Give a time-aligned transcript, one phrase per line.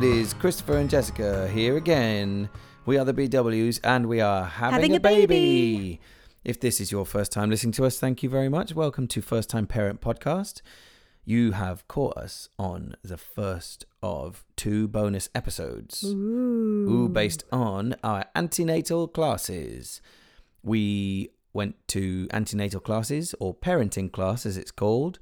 [0.00, 2.48] It is Christopher and Jessica here again.
[2.86, 5.26] We are the BWs and we are having, Having a, a baby.
[5.26, 6.00] baby.
[6.42, 8.74] If this is your first time listening to us, thank you very much.
[8.74, 10.62] Welcome to First Time Parent Podcast.
[11.26, 16.02] You have caught us on the first of two bonus episodes.
[16.02, 16.86] Ooh.
[16.90, 20.00] Ooh, based on our antenatal classes.
[20.62, 25.18] We went to antenatal classes or parenting class as it's called.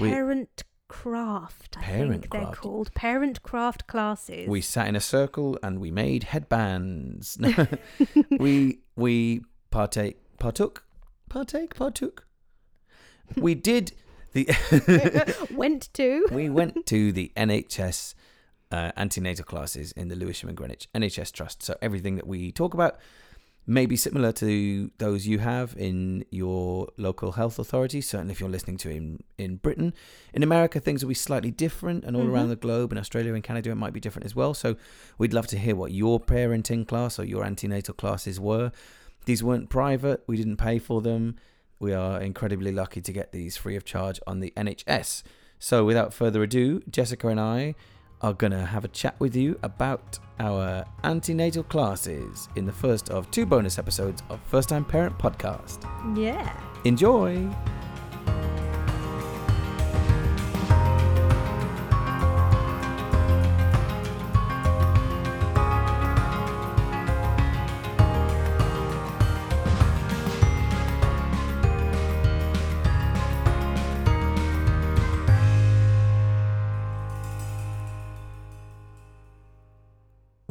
[0.00, 1.76] we- Parent craft.
[1.78, 4.48] I Parent think they're called parent craft classes.
[4.48, 7.38] We sat in a circle and we made headbands.
[8.30, 10.84] we we partake partook
[11.28, 12.26] partake partook.
[13.36, 13.92] We did
[14.32, 14.46] the
[15.50, 16.26] went to.
[16.30, 18.14] we went to the NHS
[18.70, 21.62] uh, antenatal classes in the Lewisham and Greenwich NHS Trust.
[21.62, 22.98] So everything that we talk about
[23.66, 28.00] may be similar to those you have in your local health authority.
[28.00, 29.94] Certainly, if you're listening to in in Britain,
[30.32, 32.50] in America, things will be slightly different, and all around Mhm.
[32.50, 34.52] the globe, in Australia and Canada, it might be different as well.
[34.54, 34.76] So
[35.18, 38.70] we'd love to hear what your parenting class or your antenatal classes were.
[39.24, 40.22] These weren't private.
[40.26, 41.36] We didn't pay for them.
[41.80, 45.22] We are incredibly lucky to get these free of charge on the NHS.
[45.58, 47.74] So, without further ado, Jessica and I
[48.24, 53.10] are going to have a chat with you about our antenatal classes in the first
[53.10, 55.84] of two bonus episodes of First Time Parent Podcast.
[56.16, 56.58] Yeah.
[56.84, 57.46] Enjoy!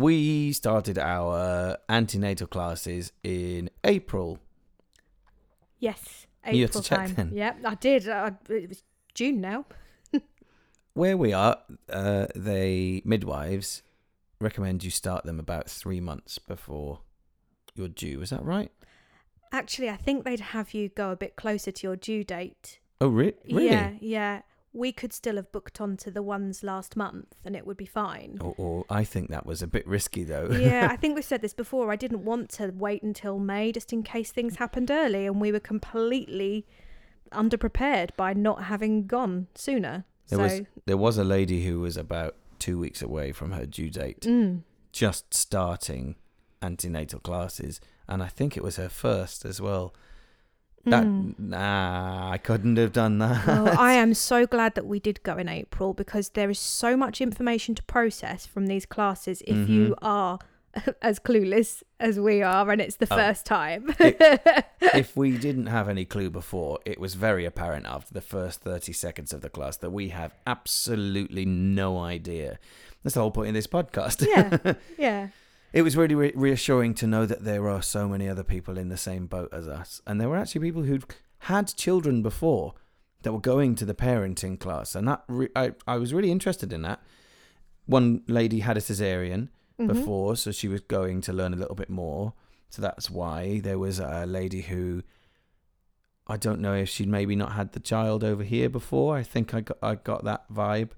[0.04, 4.38] We started our antenatal classes in April.
[5.80, 6.28] Yes.
[6.44, 7.32] April You had to check then.
[7.34, 8.10] Yeah, I did.
[8.10, 9.66] I, it was June now.
[10.94, 11.58] Where we are,
[11.90, 13.82] uh, they midwives
[14.42, 17.00] recommend you start them about three months before
[17.74, 18.22] you're due.
[18.22, 18.74] Is that right?
[19.54, 22.80] Actually, I think they'd have you go a bit closer to your due date.
[23.00, 23.68] Oh, re- really?
[23.68, 24.42] Yeah, yeah.
[24.74, 28.40] We could still have booked onto the ones last month and it would be fine.
[28.42, 30.50] Or, or I think that was a bit risky, though.
[30.52, 31.92] yeah, I think we've said this before.
[31.92, 35.52] I didn't want to wait until May just in case things happened early, and we
[35.52, 36.66] were completely
[37.32, 40.06] underprepared by not having gone sooner.
[40.30, 43.66] There so, was there was a lady who was about two weeks away from her
[43.66, 46.16] due date, mm, just starting
[46.62, 49.94] antenatal classes, and I think it was her first as well.
[50.86, 51.40] That mm.
[51.40, 53.48] nah, I couldn't have done that.
[53.48, 56.98] Oh, I am so glad that we did go in April because there is so
[56.98, 59.72] much information to process from these classes if Mm-hmm.
[59.74, 60.40] you are
[61.02, 63.16] as clueless as we are and it's the Oh.
[63.16, 63.94] first time.
[64.00, 68.92] if we didn't have any clue before, it was very apparent after the first 30
[68.92, 72.60] seconds of the class that we have absolutely no idea.
[73.04, 74.26] That's the whole point of this podcast.
[74.28, 75.28] yeah, yeah.
[75.74, 78.90] It was really re- reassuring to know that there are so many other people in
[78.90, 80.02] the same boat as us.
[80.06, 81.06] And there were actually people who'd
[81.40, 82.76] had children before
[83.24, 84.94] that were going to the parenting class.
[84.96, 87.02] And that re- I, I was really interested in that.
[87.86, 89.88] One lady had a cesarean Mhm.
[89.88, 92.34] before, so she was going to learn a little bit more.
[92.70, 95.02] So that's why there was a lady who
[96.28, 99.18] I don't know if she'd maybe not had the child over here before.
[99.18, 100.92] I think I got I got that vibe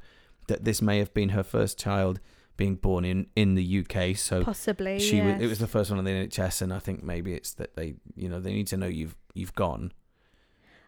[0.47, 2.19] that this may have been her first child
[2.57, 4.15] being born in in the UK.
[4.17, 4.99] So Possibly.
[4.99, 7.53] she was, it was the first one on the NHS, and I think maybe it's
[7.55, 9.91] that they you know they need to know you've you've gone.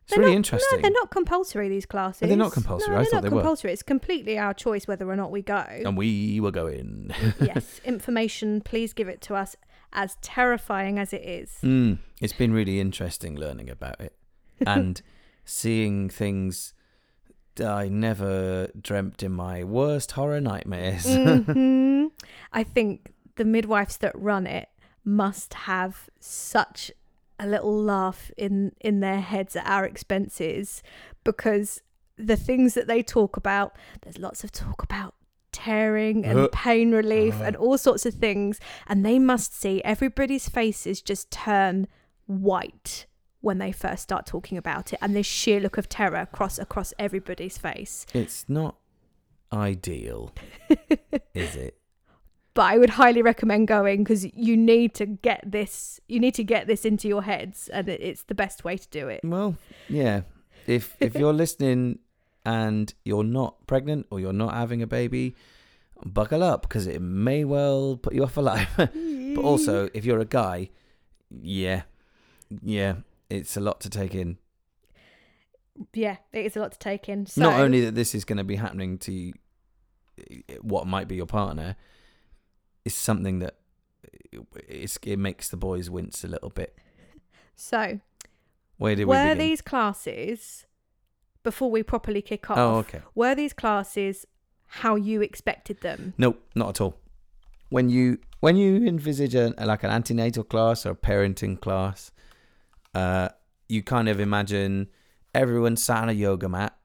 [0.03, 0.77] It's They're really not- interesting.
[0.77, 1.67] No, they're not compulsory.
[1.67, 2.29] These classes.
[2.29, 2.91] they're not compulsory?
[2.91, 3.41] No, I they're thought not they were.
[3.41, 3.73] compulsory.
[3.73, 5.57] It's completely our choice whether or not we go.
[5.67, 7.11] and we were going.
[7.41, 8.61] yes, information.
[8.61, 9.55] Please give it to us.
[9.93, 11.57] As terrifying as it is.
[11.63, 14.13] Mm, it's been really interesting learning about it
[14.67, 15.01] and
[15.45, 16.73] seeing things
[17.61, 21.05] I never dreamt in my worst horror nightmares.
[21.05, 22.11] Mhm.
[22.53, 24.69] I think the midwives that run it
[25.03, 26.91] must have such
[27.39, 30.81] a little laugh in in their heads at our expenses
[31.23, 31.81] because
[32.17, 35.13] the things that they talk about there's lots of talk about
[35.51, 37.43] tearing Uh, and pain relief uh.
[37.45, 41.87] and all sorts of things and they must see everybody's faces just turn
[42.25, 43.05] white
[43.47, 46.93] when they first start talking about it and this sheer look of terror across across
[46.99, 48.75] everybody's face it's not
[49.51, 50.31] ideal,
[51.33, 51.77] is it?
[52.57, 56.01] but I would highly recommend going because you need to get this.
[56.07, 59.07] You need to get this into your heads, and it's the best way to do
[59.09, 59.21] it.
[59.23, 59.57] Well,
[59.87, 60.21] yeah.
[60.65, 61.99] If if you're listening
[62.47, 65.35] and you're not pregnant or you're not having a baby,
[66.03, 68.73] buckle up because it may well put you off for life.
[68.77, 70.71] but also, if you're a guy,
[71.29, 71.83] yeah,
[72.63, 72.95] yeah,
[73.29, 74.37] it's a lot to take in.
[75.93, 77.25] yeah, it is a lot to take in.
[77.25, 79.33] So, Not only that this is going to be happening to
[80.61, 81.75] what might be your partner
[82.87, 83.55] it's something that
[84.67, 86.73] it's, it makes the boys wince a little bit.
[87.53, 87.99] So,
[88.77, 89.39] Where did we were begin?
[89.39, 90.65] these classes
[91.43, 92.57] before we properly kick off?
[92.57, 93.01] oh, okay.
[93.13, 94.25] Were these classes
[94.67, 96.13] how you expected them?
[96.17, 96.95] Nope, not at all.
[97.69, 102.11] When you when you envisage a, like an antenatal class or a parenting class,
[102.93, 103.29] uh,
[103.69, 104.87] you kind of imagine
[105.33, 106.77] everyone sat on a yoga mat.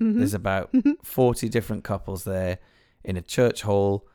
[0.00, 0.18] Mhm.
[0.18, 0.70] There's about
[1.02, 2.58] forty different couples there
[3.04, 4.06] in a church hall,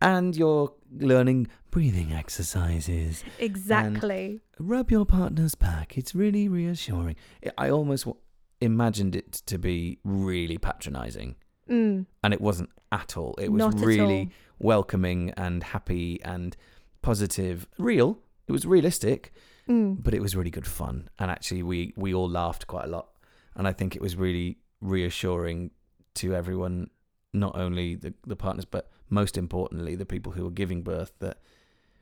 [0.00, 3.22] and you're learning breathing exercises.
[3.38, 4.40] exactly.
[4.58, 5.98] Rub your partner's back.
[5.98, 7.16] It's really reassuring.
[7.58, 8.20] I almost w-
[8.60, 11.36] imagined it to be really patronizing,
[11.68, 13.34] Mm, and it wasn't at all.
[13.38, 16.56] It was not really welcoming and happy and
[17.02, 17.66] positive.
[17.78, 18.18] Real.
[18.48, 19.32] It was realistic,
[19.68, 20.02] Mm.
[20.02, 21.08] but it was really good fun.
[21.18, 23.08] And actually, we we all laughed quite a lot.
[23.56, 25.70] And I think it was really reassuring
[26.14, 26.90] to everyone,
[27.32, 31.12] not only the the partners, but most importantly, the people who were giving birth.
[31.18, 31.38] That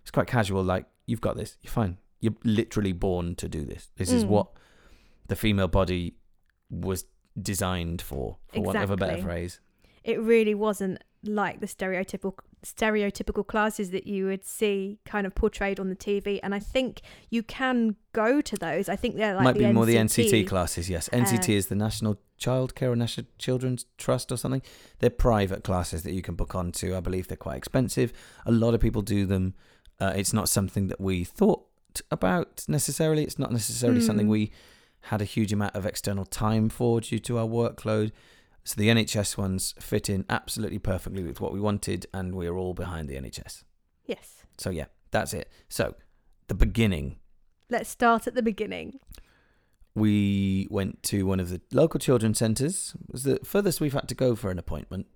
[0.02, 0.62] it's quite casual.
[0.62, 1.56] Like you've got this.
[1.62, 1.98] You're fine.
[2.20, 3.90] You're literally born to do this.
[3.96, 4.28] This is Mm.
[4.28, 4.46] what
[5.28, 6.16] the female body
[6.70, 7.04] was
[7.40, 9.60] designed for, for want of a better phrase.
[10.02, 12.34] It really wasn't like the stereotypical
[12.64, 16.40] stereotypical classes that you would see kind of portrayed on the TV.
[16.42, 17.00] And I think
[17.30, 18.88] you can go to those.
[18.88, 20.30] I think they're like Might the be more the NCT.
[20.30, 21.08] NCT classes, yes.
[21.12, 24.62] NCT Uh, is the National Childcare or National Children's Trust or something.
[24.98, 26.96] They're private classes that you can book onto.
[26.96, 28.12] I believe they're quite expensive.
[28.44, 29.54] A lot of people do them.
[30.00, 31.64] Uh, it's not something that we thought
[32.10, 33.22] about necessarily.
[33.22, 34.32] It's not necessarily something Hmm.
[34.32, 34.52] we
[35.08, 38.10] had a huge amount of external time for due to our workload.
[38.64, 42.72] So the NHS ones fit in absolutely perfectly with what we wanted, and we're all
[42.74, 43.62] behind the NHS.
[44.06, 44.44] Yes.
[44.58, 45.50] So yeah, that's it.
[45.68, 45.94] So
[46.48, 47.16] the beginning
[47.70, 49.00] Let's start at the beginning.
[49.94, 52.94] we went to one of the local children's centres.
[53.08, 55.06] It was the furthest we've had to go for an appointment.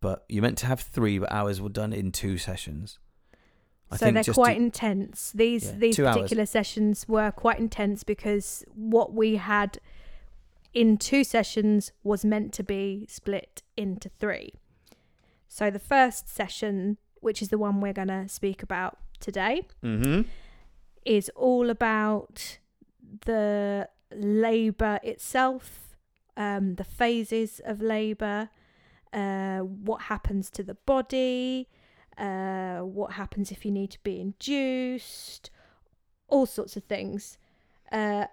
[0.00, 2.98] But you meant to have three, but ours were done in two sessions.
[3.90, 5.32] I so they're quite to- intense.
[5.32, 6.16] These Yeah, these two hours.
[6.16, 9.78] particular sessions were quite intense because what we had
[10.72, 14.54] in two sessions was meant to be split into three.
[15.48, 20.26] So the first session, which is the one we're going to speak about today, Mhm.
[21.04, 22.58] is all about
[23.26, 25.96] the labour itself,
[26.36, 28.48] um, the phases of labour,
[29.12, 31.68] uh, what happens to the body,
[32.16, 35.50] uh, what happens if you need to be induced,
[36.28, 37.36] all sorts of things.
[37.90, 38.26] Uh,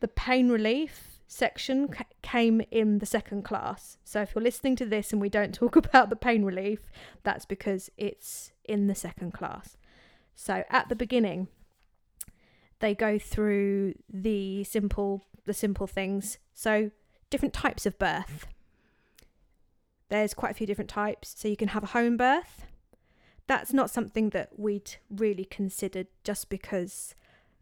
[0.00, 3.98] the pain relief section ca- came in the second class.
[4.02, 6.80] So if you're listening to this and we don't talk about the pain relief,
[7.22, 9.76] that's because it's in the second class.
[10.34, 11.48] So at the beginning,
[12.80, 16.38] they go through the simple the simple things.
[16.54, 16.90] So
[17.30, 18.46] different types of birth.
[20.08, 21.34] There's quite a few different types.
[21.36, 22.66] So you can have a home birth.
[23.46, 27.14] That's not something that we'd really considered just because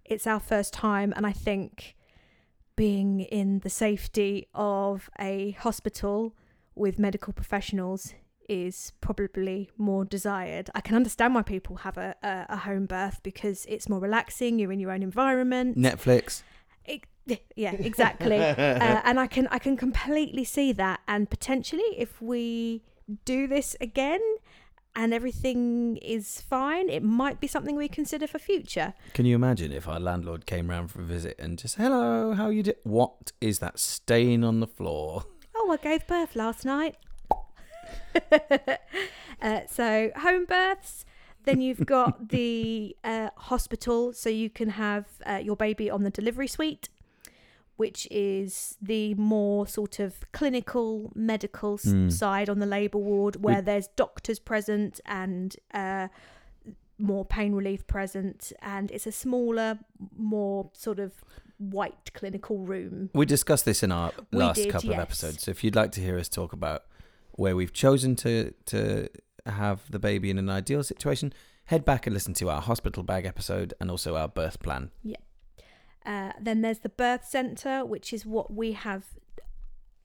[0.04, 1.95] it's our first time and I think
[2.76, 6.35] being in the safety of a hospital
[6.75, 8.12] with medical professionals
[8.49, 10.71] is probably more desired.
[10.75, 14.59] I can understand why people have a, a, a home birth because it's more relaxing.
[14.59, 15.76] You're in your own environment.
[15.76, 16.42] Netflix.
[16.85, 17.04] It-
[17.56, 18.38] yeah, exactly.
[18.40, 21.00] uh, and I can I can completely see that.
[21.09, 22.85] And potentially, if we
[23.25, 24.21] do this again
[24.97, 28.95] and everything is fine, it might be something we consider for future.
[29.12, 32.49] Can you imagine if our landlord came round for a visit and just, hello, how
[32.49, 32.73] you do?
[32.83, 35.25] What is that stain on the floor?
[35.59, 36.97] Oh, I gave birth last night.
[39.43, 41.07] uh, so home births.
[41.45, 46.11] Then you've got the uh, hospital, so you can have uh, your baby on the
[46.11, 46.91] delivery suite,
[47.76, 52.11] which is the more sort of clinical, medical Mm.
[52.12, 56.09] side on the labour ward, where We- there's doctors present and uh,
[56.99, 59.78] more pain relief present, and it's a smaller,
[60.16, 61.12] more sort of
[61.59, 63.11] white clinical room.
[63.14, 65.42] We discussed this in our We last did, couple of episodes.
[65.42, 66.85] So if you'd like to hear us talk about
[67.33, 69.09] where we've chosen to to
[69.45, 71.33] have the baby in an ideal situation,
[71.66, 74.90] head back and listen to our hospital bag episode and also our birth plan.
[76.06, 79.04] Uh, then there's the birth centre, which is what we have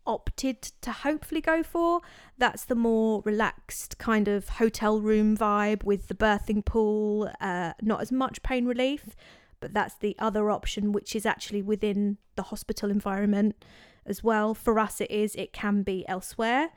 [0.06, 2.02] opted to hopefully go for.
[2.38, 8.02] That's the more relaxed kind of hotel room vibe with the birthing pool, uh, not
[8.02, 9.16] as much pain relief,
[9.60, 13.64] but that's the other option, which is actually within the hospital environment
[14.06, 14.56] as well.
[14.56, 16.72] For us, it is, it can be elsewhere.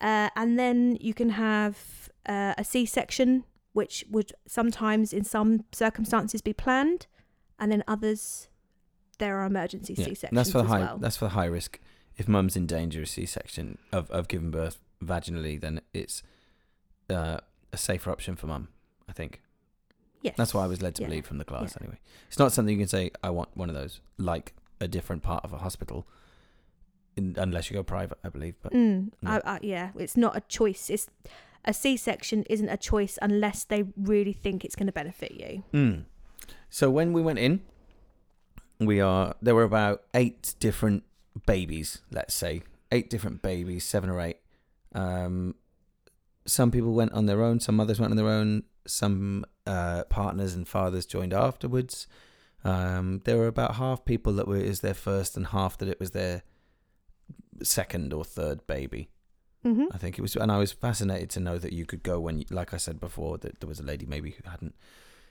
[0.00, 5.64] Uh, and then you can have uh, a C section, which would sometimes, in some
[5.70, 7.06] circumstances, be planned,
[7.60, 8.48] and in others,
[9.16, 10.80] there are emergency Yeah, C sections that's for the as high.
[10.80, 10.98] well.
[10.98, 11.78] That's for the high risk.
[12.16, 16.22] If mum's in danger of C-section of of giving birth, vaginally, then it's
[17.10, 17.38] uh,
[17.72, 18.68] a safer option for mum.
[19.08, 19.40] I think
[20.22, 20.34] Yes.
[20.38, 21.08] that's why I was led to Yeah.
[21.08, 21.72] believe from the class.
[21.72, 21.82] Yeah.
[21.82, 23.10] Anyway, it's not something you can say.
[23.22, 26.06] I want one of those, like a different part of a hospital,
[27.16, 28.54] in, unless you go private, I believe.
[28.62, 29.30] But Mm, No.
[29.32, 30.88] I, I, yeah, it's not a choice.
[30.90, 31.08] It's
[31.64, 35.64] a C-section isn't a choice unless they really think it's going to benefit you.
[35.72, 36.04] Mm.
[36.70, 37.60] So when we went in,
[38.86, 41.04] we are there were about eight different
[41.46, 42.02] babies.
[42.10, 42.62] Let's say
[42.92, 44.38] eight different babies, seven or eight.
[44.94, 45.54] Um,
[46.46, 47.60] some people went on their own.
[47.60, 48.64] Some mothers went on their own.
[48.86, 52.06] Some uh, partners and fathers joined afterwards.
[52.64, 56.00] Um, there were about half people that were was their first, and half that it
[56.00, 56.42] was their
[57.62, 59.08] second or third baby.
[59.62, 62.20] hmm I think it was, and I was fascinated to know that you could go
[62.20, 64.74] when, like I said before, that there was a lady maybe who hadn't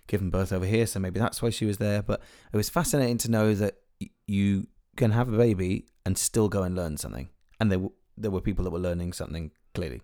[0.08, 2.02] given birth over here, so maybe that's why she was there.
[2.04, 6.50] But it was fascinating to know that y- you can have a baby and still
[6.50, 7.30] go and learn something,
[7.60, 10.02] and there w- there were people that were learning something clearly.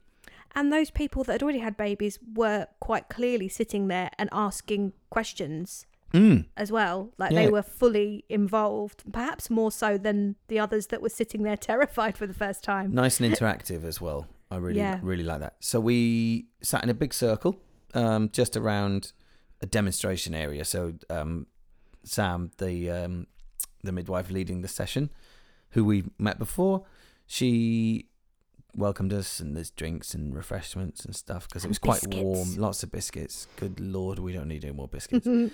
[0.56, 4.94] And those people that had already had babies were quite clearly sitting there and asking
[5.12, 6.48] questions Mm.
[6.58, 7.14] as well.
[7.20, 7.46] Like Yeah.
[7.46, 12.18] they were fully involved, perhaps more so than the others that were sitting there terrified
[12.18, 12.92] for the first time.
[12.96, 14.26] Nice and interactive as well.
[14.50, 15.00] I really Yeah.
[15.04, 15.58] really like that.
[15.60, 17.62] So we sat in a big circle,
[17.94, 19.14] um, just around
[19.62, 20.64] a demonstration area.
[20.66, 21.48] So um,
[22.04, 23.28] Sam, the um,
[23.84, 25.10] the midwife leading the session,
[25.72, 26.86] who we met before,
[27.26, 28.08] she
[28.76, 32.24] welcomed us and there's drinks and refreshments and stuff because it was quite biscuits.
[32.24, 32.56] warm.
[32.56, 33.48] Lots of biscuits.
[33.56, 35.28] Good lord, we don't need any more biscuits.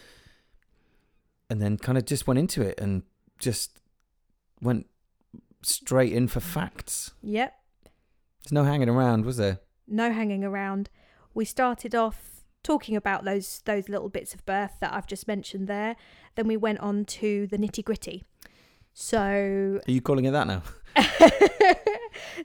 [1.48, 3.04] And then kind of just went into it and
[3.38, 3.80] just
[4.62, 4.88] went
[5.62, 7.12] straight in for facts.
[7.22, 7.54] yep.
[8.44, 9.60] There's no hanging around, was there?
[9.88, 10.90] no hanging around.
[11.36, 12.35] We started off
[12.66, 15.96] talking about those those little bits of birth that I've just mentioned there.
[16.36, 18.24] Then we went on to the nitty gritty.
[18.94, 20.64] So, Are you calling it that now?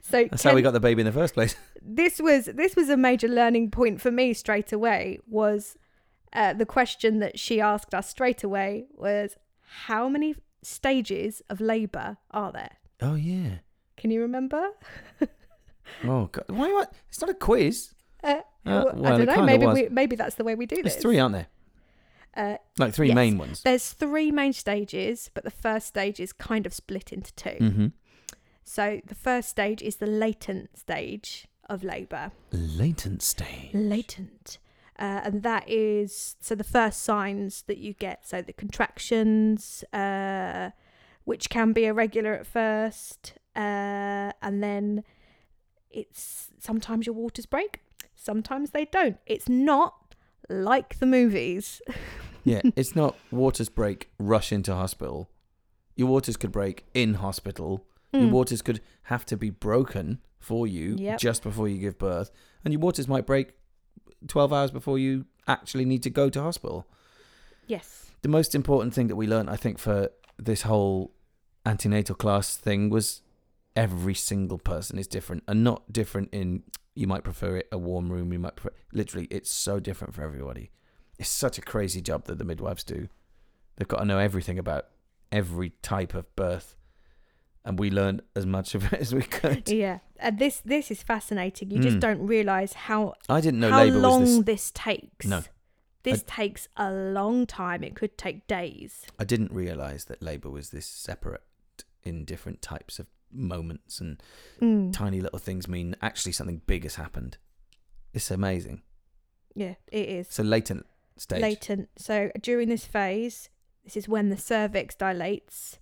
[0.02, 1.54] so That's how we got the baby in the first place.
[1.82, 5.18] this was this was a major learning point for me straight away.
[5.28, 5.76] Was
[6.32, 9.36] uh, the question that she asked us straight away was
[9.86, 12.76] how many stages of labour are there?
[13.00, 13.58] Oh yeah.
[13.96, 14.70] Can you remember?
[16.04, 16.44] Oh god.
[16.48, 16.72] Why?
[16.72, 16.92] What?
[17.08, 17.90] It's not a quiz.
[18.22, 19.42] Uh, Uh, well, I don't know.
[19.44, 20.92] Maybe we, maybe that's the way we do this.
[20.94, 21.46] There's three, aren't there?
[22.36, 23.14] Uh, Like three Yes.
[23.14, 23.62] main ones.
[23.62, 27.56] There's three main stages, but the first stage is kind of split into two.
[27.60, 27.86] Mm-hmm.
[28.62, 32.30] So the first stage is the latent stage of labour.
[32.52, 33.70] Latent stage.
[33.74, 34.58] Latent.
[34.98, 38.28] Uh, and that is so the first signs that you get.
[38.28, 40.70] So the contractions, uh,
[41.24, 45.02] which can be irregular at first, uh, and then
[45.90, 47.80] it's sometimes your waters break,
[48.24, 49.16] sometimes they don't.
[49.26, 50.14] It's not
[50.48, 51.80] like the movies.
[52.44, 55.30] yeah, it's not waters break, rush into hospital.
[55.96, 57.86] Your waters could break in hospital.
[58.12, 58.30] Your Mm.
[58.32, 61.18] waters could have to be broken for you Yep.
[61.20, 62.30] just before you give birth,
[62.64, 63.52] and your waters might break
[64.26, 66.86] twelve hours before you actually need to go to hospital.
[67.66, 68.06] Yes.
[68.22, 71.12] the most important thing that we learned, I think, for this whole
[71.64, 73.22] antenatal class thing was
[73.74, 76.62] every single person is different and not different in
[76.94, 80.22] you might prefer it a warm room, you might prefer literally it's so different for
[80.22, 80.70] everybody.
[81.18, 83.08] It's such a crazy job that the midwives do.
[83.76, 84.86] They've got to know everything about
[85.30, 86.76] every type of birth.
[87.64, 89.68] And we learned as much of it as we could.
[89.70, 91.70] Yeah, and this this is fascinating.
[91.70, 92.00] You just Mm.
[92.00, 95.26] don't realise how I didn't know how long this this takes.
[95.26, 95.42] No.
[96.02, 97.84] this takes a long time.
[97.84, 99.04] It could take days.
[99.18, 101.42] I didn't realise that labour was this separate
[102.02, 104.22] in different types of moments and
[104.60, 104.92] Mm.
[104.92, 107.38] tiny little things mean actually something big has happened.
[108.12, 108.82] It's amazing.
[109.54, 111.40] Yeah, it is So latent stage.
[111.42, 111.88] latent.
[111.96, 113.50] So during this phase,
[113.84, 115.78] this is when the cervix dilates.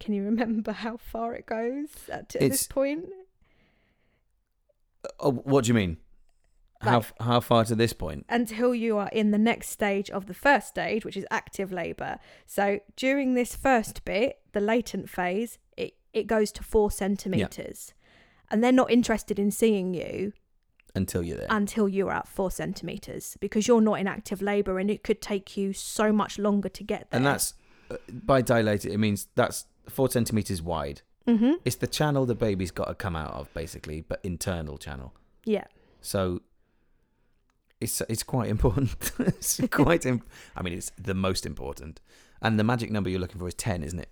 [0.00, 3.06] Can you remember how far it goes at, at this point?
[5.20, 5.98] Oh, what do you mean?
[6.80, 8.26] How how far to this point?
[8.28, 12.18] until you are in the next stage of the first stage, which is active labour.
[12.46, 17.94] So during this first bit, the latent phase, it, it goes to four centimetres.
[18.50, 20.32] And they're not interested in seeing you
[20.94, 21.46] Until you're there.
[21.48, 25.56] until you're at four centimetres because you're not in active labour and it could take
[25.56, 27.16] you so much longer to get there.
[27.18, 27.54] and that's
[27.90, 28.92] uh, by dilated.
[28.92, 31.00] It means that's four centimeters wide.
[31.26, 35.14] hmm It's the channel the baby's got to come out of, basically, but internal channel.
[35.46, 35.64] Yeah.
[36.02, 36.42] So
[37.80, 39.12] it's it's quite important.
[39.18, 40.06] it's quite.
[40.06, 42.00] Imp- I mean, it's the most important.
[42.40, 44.08] And the magic number you're looking for is ten, isn't it?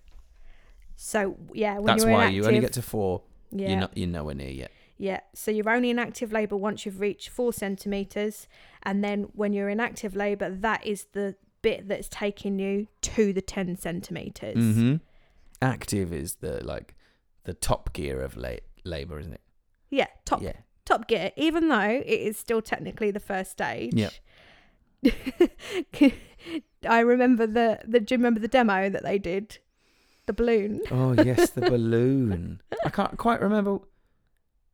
[1.02, 3.22] So, yeah, when That's why in you only get to four.
[3.50, 3.70] Yeah.
[3.70, 3.96] You're not.
[3.96, 4.70] You're nowhere near yet.
[4.98, 8.46] Yeah, so you're only in active labour once you've reached four centimetres,
[8.82, 13.32] and then when you're in active labour, that is the bit that's taking you to
[13.32, 14.56] the 10 centimetres.
[14.56, 14.96] hmm
[15.62, 16.94] Active is the like
[17.44, 19.40] the top gear of la- labor, isn't it?
[19.88, 20.52] Yeah, top Yeah.
[20.84, 23.94] top gear, even though it is still technically the first stage.
[23.94, 24.12] Yep.
[26.86, 29.58] I remember the the do you remember the demo that they did?
[30.26, 30.80] The balloon.
[30.90, 32.60] Oh yes, the balloon.
[32.84, 33.78] I can't quite remember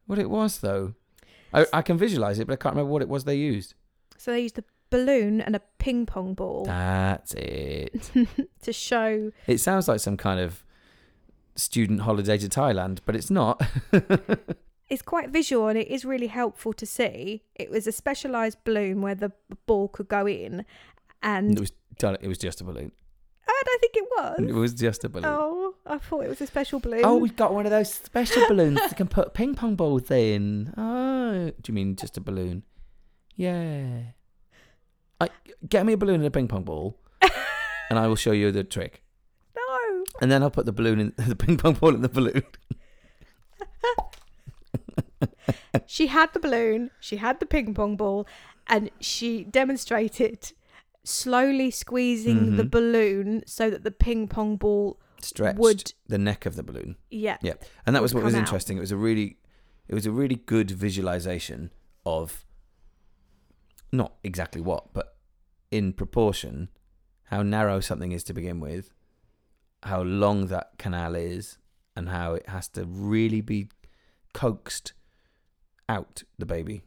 [0.06, 0.94] what it was though.
[1.52, 3.74] I, I can visualize it, but I can't remember what it was they used.
[4.18, 8.10] So they used a balloon and a ping pong ball That's it.
[8.62, 10.62] to show It sounds like some kind of
[11.54, 13.62] student holiday to Thailand, but it's not.
[14.88, 17.42] it's quite visual and it is really helpful to see.
[17.54, 19.32] It was a specialized balloon where the
[19.66, 20.64] ball could go in
[21.22, 22.16] and it was done.
[22.20, 22.92] It was just a balloon.
[23.48, 24.38] Oh, I don't think it was.
[24.48, 24.74] It was.
[24.74, 25.26] just a balloon.
[25.28, 27.02] Oh, I thought it was a special balloon.
[27.04, 30.72] Oh, we've got one of those special balloons that can put ping pong balls in.
[30.76, 32.64] Oh, do you mean just a balloon?
[33.36, 34.00] Yeah.
[35.20, 35.28] I,
[35.68, 36.98] get me a balloon and a ping pong ball,
[37.90, 39.02] and I will show you the trick.
[39.56, 40.04] no.
[40.20, 42.42] And then I'll put the balloon in the ping pong ball in the balloon.
[45.86, 48.26] she had the balloon, she had the ping pong ball,
[48.66, 50.52] and she demonstrated
[51.06, 52.70] slowly squeezing the Mhm.
[52.70, 57.38] balloon so that the ping pong ball Stretched would the neck of the balloon, yeah
[57.42, 57.54] Yeah.
[57.86, 58.40] and that was what was out.
[58.40, 58.76] interesting.
[58.76, 59.38] It was a really,
[59.88, 61.70] it was a really good visualization
[62.04, 62.44] of
[63.92, 65.16] not exactly what, but
[65.70, 66.68] in proportion,
[67.24, 68.92] how narrow something is to begin with,
[69.84, 71.58] how long that canal is,
[71.94, 73.68] and how it has to really be
[74.34, 74.92] coaxed
[75.88, 76.82] out the baby.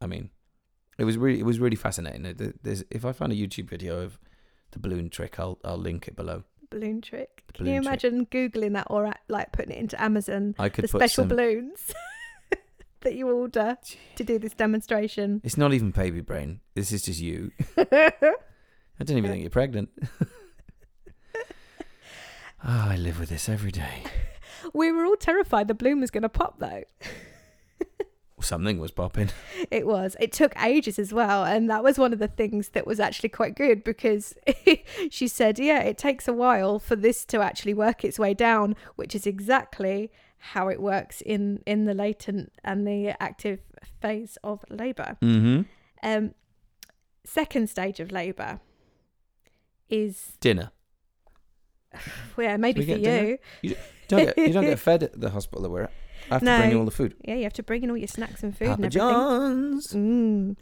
[0.00, 0.30] I mean,
[0.98, 2.22] it was really it was really fascinating.
[2.62, 4.18] There's if I find a YouTube video of
[4.72, 6.44] the balloon trick, I'll I'll link it below.
[6.70, 7.42] balloon trick.
[7.48, 8.04] The Can you balloon trick.
[8.04, 10.54] imagine googling that or like putting it into Amazon?
[10.58, 11.28] I could the special some.
[11.28, 11.92] balloons
[13.00, 13.76] that you order
[14.16, 15.40] to do this demonstration.
[15.44, 16.60] It's not even baby brain.
[16.74, 17.50] This is just you.
[17.76, 19.90] I don't even think you're pregnant.
[22.66, 24.04] Ah, I live with this every day.
[24.72, 26.82] we were all terrified the balloon was going to pop though.
[28.44, 29.30] Something was popping.
[29.70, 30.14] It was.
[30.20, 31.44] It took ages as well.
[31.44, 34.34] And that was one of the things that was actually quite good because
[35.10, 38.76] she said, yeah, it takes a while for this to actually work its way down,
[38.96, 43.60] which is exactly how it works in, in the latent and the active
[44.02, 45.16] phase of labour.
[45.22, 45.62] Mm-hmm.
[46.02, 46.34] Um,
[47.24, 48.60] second stage of labour
[49.88, 50.70] is, Dinner.
[52.36, 53.26] well, maybe for dinner?
[53.26, 53.38] you.
[53.62, 53.76] You
[54.08, 55.92] don't get you don't get fed at the hospital that we're at.
[56.30, 57.14] I have to bring you all the food.
[57.24, 59.10] Yeah, you have to bring in all your snacks and food Papa and everything.
[59.10, 59.86] John's.
[59.92, 60.56] Mm.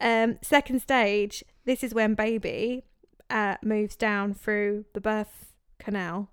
[0.00, 2.84] Um, second stage, this is when baby
[3.30, 6.30] uh, moves down through the birth canal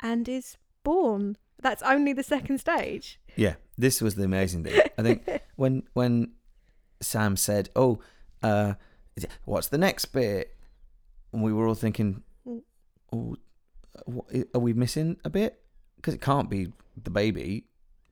[0.00, 1.36] and is born.
[1.60, 3.20] That's only the second stage.
[3.36, 4.80] Yeah, this was the amazing thing.
[4.98, 6.32] I think when when
[7.00, 8.00] Sam said, "Oh,
[8.42, 8.74] uh,
[9.44, 10.56] what's the next bit?"
[11.32, 12.62] and we were all thinking, Mm.
[13.12, 13.36] "Oh,
[14.06, 15.62] what, are we missing a bit?"
[15.96, 17.64] Because it can't be the baby,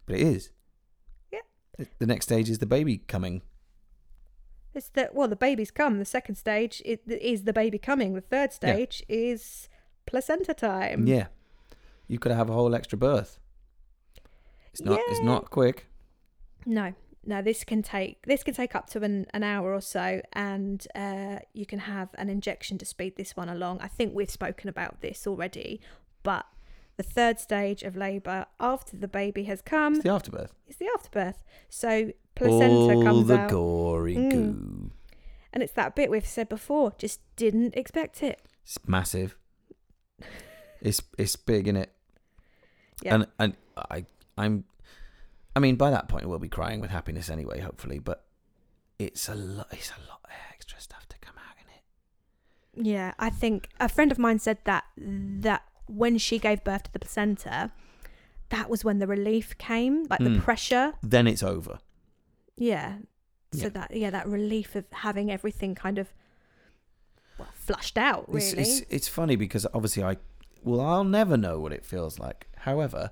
[0.08, 0.50] but it is.
[1.30, 1.40] Yeah.
[1.98, 3.42] The next stage is the baby coming.
[4.74, 5.98] It's the well, the baby's come.
[5.98, 8.14] The second stage is, is the baby coming.
[8.14, 8.72] The third Yeah.
[8.74, 9.68] stage is
[10.06, 11.06] placenta time.
[11.06, 11.26] Yeah,
[12.06, 13.38] you could have a whole extra birth.
[14.72, 15.00] It's not.
[15.08, 15.86] It's not quick.
[16.64, 16.94] No,
[17.24, 17.42] no.
[17.42, 21.38] This can take this can take up to an, an hour or so, and uh,
[21.52, 23.80] you can have an injection to speed this one along.
[23.80, 25.80] I think we've spoken about this already,
[26.22, 26.46] but
[26.98, 30.52] the third stage of labour after the baby has come It's the afterbirth.
[30.66, 31.42] It's the afterbirth.
[31.70, 34.30] So placenta all comes the out, gory Mm.
[34.30, 34.90] goo.
[35.52, 36.92] and it's that bit we've said before.
[36.98, 38.42] Just didn't expect it.
[38.64, 39.37] It's massive.
[40.80, 41.90] it's it's big in it.
[43.02, 43.14] Yeah.
[43.14, 44.04] And and I
[44.37, 44.64] I'm
[45.56, 48.24] I mean by that point we'll be crying with happiness anyway, hopefully, but
[48.98, 51.68] it's a lot it's a lot of extra stuff to come out in
[52.82, 52.88] it.
[52.88, 56.92] Yeah, I think a friend of mine said that that when she gave birth to
[56.92, 57.72] the placenta,
[58.51, 60.40] that was when the relief came, like the Mm.
[60.42, 60.94] pressure.
[61.03, 61.79] Then it's over.
[62.57, 62.98] Yeah.
[63.53, 63.68] So Yeah.
[63.70, 66.09] that yeah, that relief of having everything kind of
[67.38, 68.46] well, flushed out, really.
[68.46, 70.16] It's, it's it's funny because obviously I
[70.62, 72.48] well I'll never know what it feels like.
[72.57, 73.11] However,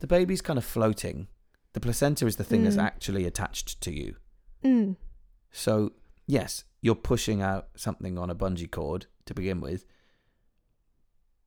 [0.00, 1.28] the baby's kind of floating.
[1.72, 2.82] The placenta is the thing that's Mm.
[2.84, 4.16] actually attached to you.
[4.62, 4.96] Mm.
[5.50, 5.92] So,
[6.26, 9.84] yes, you're pushing out something on a bungee cord to begin with.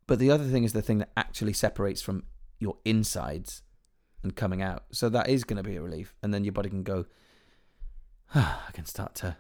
[0.07, 2.23] But the other thing is the thing that actually separates from
[2.59, 3.61] your insides
[4.23, 4.85] and coming out.
[4.91, 6.15] So that is going to be a relief.
[6.23, 7.05] And then your body can go,
[8.33, 9.37] ah, I can start to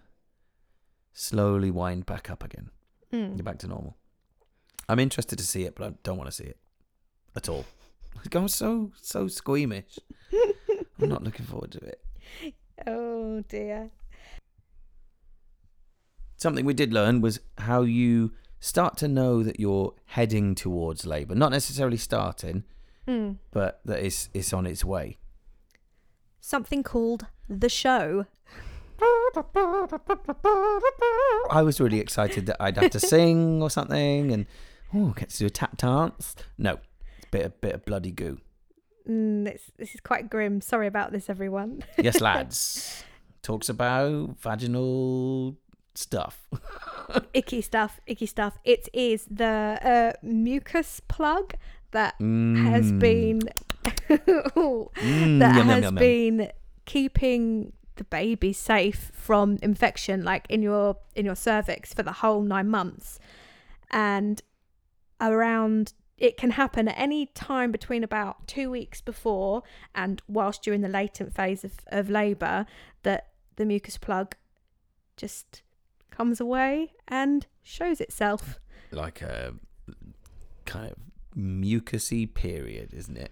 [1.13, 2.69] slowly wind back up again.
[3.11, 3.37] Mm.
[3.37, 3.97] You're back to normal.
[4.89, 6.57] I'm interested to see it, but I don't want to see it
[7.35, 7.65] at all.
[8.33, 9.99] I'm so, so squeamish.
[11.01, 12.01] I'm not looking forward to it.
[12.85, 13.89] Oh dear.
[16.35, 21.35] something we did learn was how you start to know that you're heading towards labour.
[21.35, 22.63] Not necessarily starting,
[23.07, 23.37] Mm.
[23.51, 25.17] but that it's, it's on its way.
[26.41, 28.25] something called the show.
[31.49, 34.45] I was really excited that I'd have to sing or something, and
[34.93, 36.35] oh, get to do a tap dance.
[36.57, 36.79] No,
[37.17, 38.39] it's a bit a bit of bloody goo.
[39.07, 40.59] Mm, it's, this is quite grim.
[40.61, 41.83] Sorry about this, everyone.
[41.97, 43.03] Yes, lads.
[43.41, 45.55] Talks about vaginal
[45.97, 46.47] stuff.
[47.33, 48.57] icky stuff, icky stuff.
[48.63, 51.53] It is the uh, mucus plug
[51.91, 52.99] that has Mm.
[52.99, 53.39] been
[54.17, 55.95] Mm, that yum, yum, has yum, yum.
[55.95, 56.51] been
[56.85, 62.41] keeping the baby safe from infection like in your in your cervix for the whole
[62.43, 63.17] 9 months
[63.89, 64.41] and
[65.19, 69.63] around it can happen at any time between about 2 weeks before
[69.95, 72.65] and whilst you're in the latent phase of, of labor
[73.03, 74.35] that the mucus plug
[75.15, 75.61] just
[76.17, 78.59] comes away and shows itself
[78.91, 79.53] like a
[80.65, 80.97] kind of
[81.37, 83.31] mucusy period, isn't it?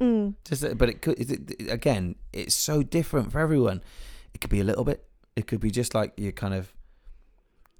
[0.00, 0.34] mm.
[0.44, 1.18] Just, but it could.
[1.20, 3.80] It- again, it's so different for everyone.
[4.34, 5.04] It could be a little bit.
[5.36, 6.72] It could be just like you're kind of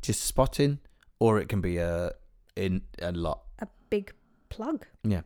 [0.02, 0.78] just spotting,
[1.18, 2.12] or it can be a
[2.56, 3.40] in a lot.
[3.58, 4.12] a big
[4.48, 5.22] plug Yeah,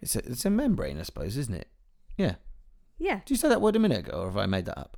[0.00, 1.68] It's a it's a membrane, I suppose, isn't it?
[2.16, 2.36] Yeah.
[2.98, 4.96] yeah Did you say that word a minute ago, or have I made that up?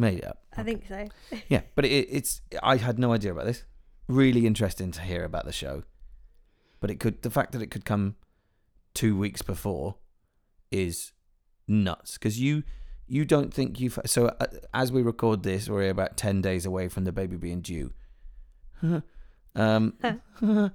[0.00, 0.38] Made it up.
[0.56, 1.06] i think so
[1.48, 3.64] Yeah, but it, it's I had no idea about this.
[4.06, 5.82] Really interesting to hear about the show,
[6.80, 8.14] but it could the fact that it could come
[8.94, 9.96] two weeks before
[10.70, 11.12] is
[11.66, 12.62] nuts because you
[13.06, 16.88] you don't think you've so uh, as we record this we're about 10 days away
[16.88, 17.92] from the baby being due
[19.54, 19.94] um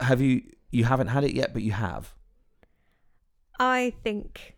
[0.00, 2.14] have you you haven't had it yet but you have
[3.58, 4.56] i think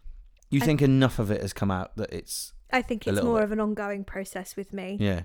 [0.50, 3.36] you I- think enough of it has come out that it's I think it's more
[3.38, 3.44] bit.
[3.44, 4.96] of an ongoing process with me.
[5.00, 5.22] yeah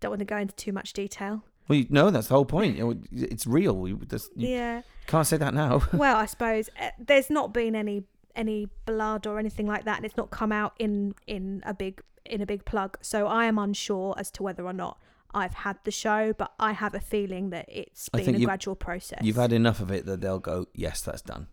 [0.00, 1.42] Don't want to go into too much detail.
[1.68, 2.78] well you, no that's the whole point
[3.12, 4.82] it's real you, just, you Yeah.
[5.06, 9.38] can't say that now well, I suppose uh, there's not been any any blood or
[9.38, 12.64] anything like that, and it's not come out in in a big in a big
[12.66, 12.98] plug.
[13.00, 14.98] So I am unsure as to whether or not
[15.32, 19.20] I've had the show, but I have a feeling that it's been a gradual process.
[19.22, 21.46] You've had enough of it that they'll go, yes, that's done.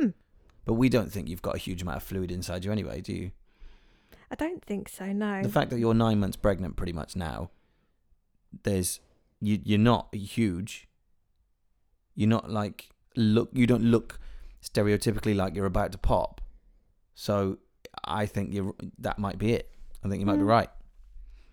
[0.00, 0.08] Hmm.
[0.64, 3.12] But we don't think you've got a huge amount of fluid inside you anyway, do
[3.12, 3.30] you?
[4.30, 5.12] I don't think so.
[5.12, 5.42] No.
[5.42, 7.50] The fact that you're nine months pregnant pretty much now,
[8.64, 9.00] there's
[9.40, 10.88] you you're not huge.
[12.14, 14.18] You're not like look you don't look
[14.62, 16.40] stereotypically like you're about to pop.
[17.14, 17.58] So
[18.04, 19.70] I think you that might be it.
[20.04, 20.48] I think you might be Hmm.
[20.48, 20.68] right.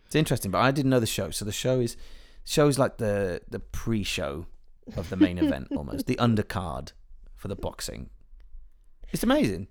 [0.05, 1.31] It's interesting, but I didn't know the show.
[1.31, 1.95] So the show is
[2.43, 4.47] shows like the the pre-show
[4.97, 6.91] of the main event almost, the undercard
[7.35, 8.09] for the boxing.
[9.11, 9.67] It's amazing.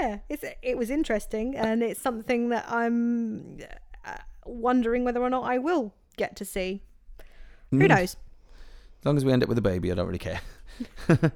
[0.00, 3.58] Yeah, it's it was interesting, and it's something that I'm
[4.04, 6.82] uh, wondering whether or not I will get to see.
[7.70, 7.88] Who Mm.
[7.88, 8.16] knows?
[9.00, 10.40] As long as we end up with a baby, I don't really care.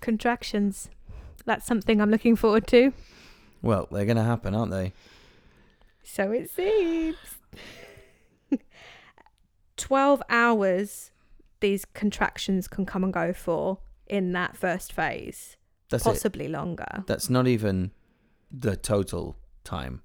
[0.00, 0.88] Contractions.
[1.44, 2.92] That's something I'm looking forward to.
[3.62, 4.92] Well, they're going to happen, aren't they?
[6.02, 7.16] So it seems.
[9.76, 11.10] 12 hours
[11.60, 15.56] these contractions can come and go for in that first phase,
[15.90, 16.08] That's it.
[16.08, 17.04] possibly longer.
[17.06, 17.92] That's not even
[18.50, 20.02] the total time.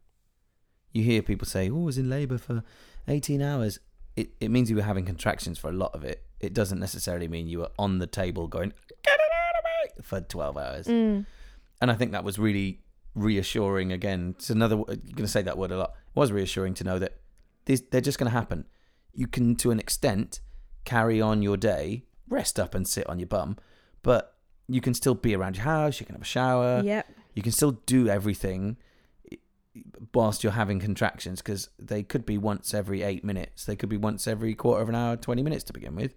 [0.91, 2.63] You hear people say, "Oh, I was in labour for
[3.07, 3.79] 18 hours."
[4.15, 6.25] It it means you were having contractions for a lot of it.
[6.39, 10.03] It doesn't necessarily mean you were on the table going "Get it out of me!"
[10.03, 10.87] for 12 hours.
[10.87, 11.25] Mm.
[11.79, 12.81] And I think that was really
[13.15, 13.91] reassuring.
[13.91, 14.75] Again, it's another.
[14.75, 15.91] You're going to say that word a lot.
[15.91, 17.21] It was reassuring to know that
[17.65, 18.65] these they're just going to happen.
[19.13, 20.41] You can, to an extent,
[20.85, 23.57] carry on your day, rest up and sit on your bum,
[24.01, 24.35] but
[24.67, 25.99] you can still be around your house.
[25.99, 26.81] You can have a shower.
[26.83, 27.07] yep.
[27.33, 28.77] You can still do everything
[30.13, 33.65] whilst you're having contractions because they could be once every eight minutes.
[33.65, 36.13] They could be once every quarter of an hour, 20 minutes to begin with.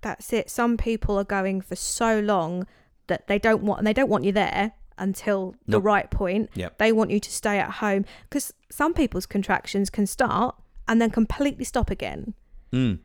[0.00, 0.50] That's it.
[0.50, 2.66] Some people are going for so long
[3.06, 6.50] that they don't want and they don't want you there until the right point.
[6.54, 6.78] Yep.
[6.78, 10.56] They want you to stay at home because some people's contractions can start
[10.88, 12.34] and then completely stop again.
[12.72, 12.98] Mm.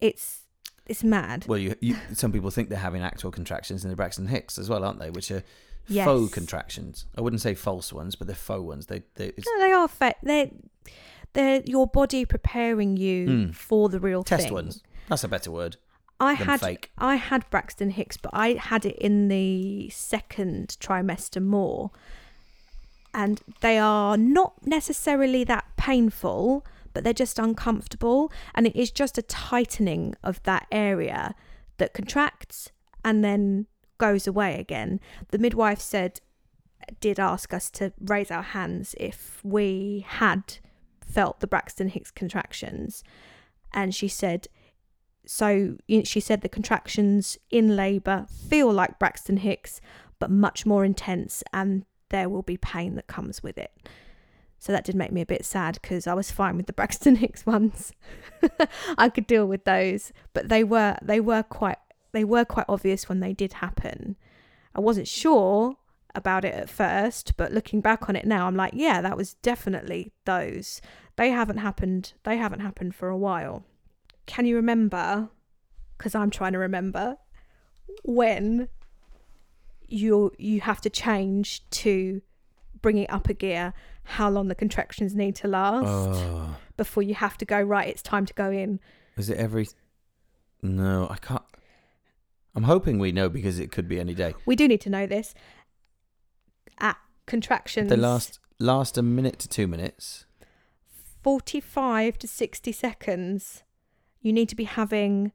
[0.00, 0.42] It's
[0.86, 1.46] it's mad.
[1.46, 4.68] Well, you, you some people think they're having actual contractions in the Braxton Hicks as
[4.68, 5.10] well, aren't they?
[5.10, 5.42] Which are
[5.86, 6.06] Yes.
[6.06, 7.04] faux contractions.
[7.16, 8.86] I wouldn't say false ones, but they're faux ones.
[8.86, 9.88] They, they No, they are
[10.22, 10.50] they're
[11.34, 13.54] they're your body preparing you Mm.
[13.54, 14.54] for the real test thing.
[14.54, 14.82] ones.
[15.08, 15.76] That's a better word
[16.20, 16.90] I had fake.
[16.96, 21.90] I had Braxton Hicks, but I had it in the second trimester more.
[23.12, 28.32] And they are not necessarily that painful, but they're just uncomfortable.
[28.54, 31.34] And it is just a tightening of that area
[31.76, 32.72] that contracts
[33.04, 33.66] and then
[33.98, 35.00] goes away again.
[35.28, 36.20] The midwife said,
[37.00, 40.58] did ask us to raise our hands if we had
[41.04, 43.02] felt the Braxton Hicks contractions.
[43.72, 44.48] And she said,
[45.26, 49.80] so she said the contractions in labour feel like Braxton Hicks,
[50.18, 53.72] but much more intense, and there will be pain that comes with it.
[54.64, 57.16] So that did make me a bit sad because I was fine with the Braxton
[57.16, 57.92] Hicks ones.
[58.96, 61.76] I could deal with those, but they were they were quite
[62.12, 64.16] they were quite obvious when they did happen.
[64.74, 65.76] I wasn't sure
[66.14, 69.34] about it at first, but looking back on it now, I'm like, yeah, that was
[69.34, 70.80] definitely those.
[71.16, 72.14] They haven't happened.
[72.22, 73.64] They haven't happened for a while.
[74.24, 75.28] Can you remember?
[75.98, 77.18] Because I'm trying to remember
[78.02, 78.70] when
[79.88, 82.22] you you have to change to
[82.80, 83.74] bring it up a gear.
[84.04, 87.88] How long the contractions need to last Oh, before you have to go right?
[87.88, 88.80] It's time to go in.
[89.16, 89.68] is it every?
[90.62, 91.42] No, I can't.
[92.54, 94.34] I'm hoping we know because it could be any day.
[94.46, 95.34] We do need to know this.
[96.78, 100.26] At contractions, They last last a minute to two minutes.
[101.22, 103.62] 45 to 60 seconds,
[104.20, 105.32] you need to be having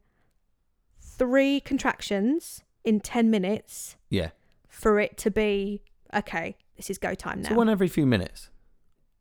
[1.00, 4.30] three contractions in 10 minutes Yeah,
[4.68, 5.82] for it to be
[6.14, 7.50] okay, this is go time now.
[7.50, 8.48] so one every few minutes.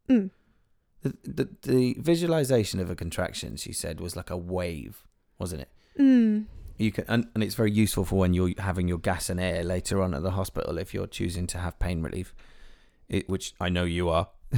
[0.09, 0.31] Mm.
[1.01, 5.05] The, the the visualization of a contraction, she said, was like a wave,
[5.37, 5.69] wasn't it?
[5.97, 6.45] Mm.
[6.77, 9.63] You can, and, and it's very useful for when you're having your gas and air
[9.63, 12.33] later on at the hospital if you're choosing to have pain relief,
[13.09, 14.29] it, which I know you are.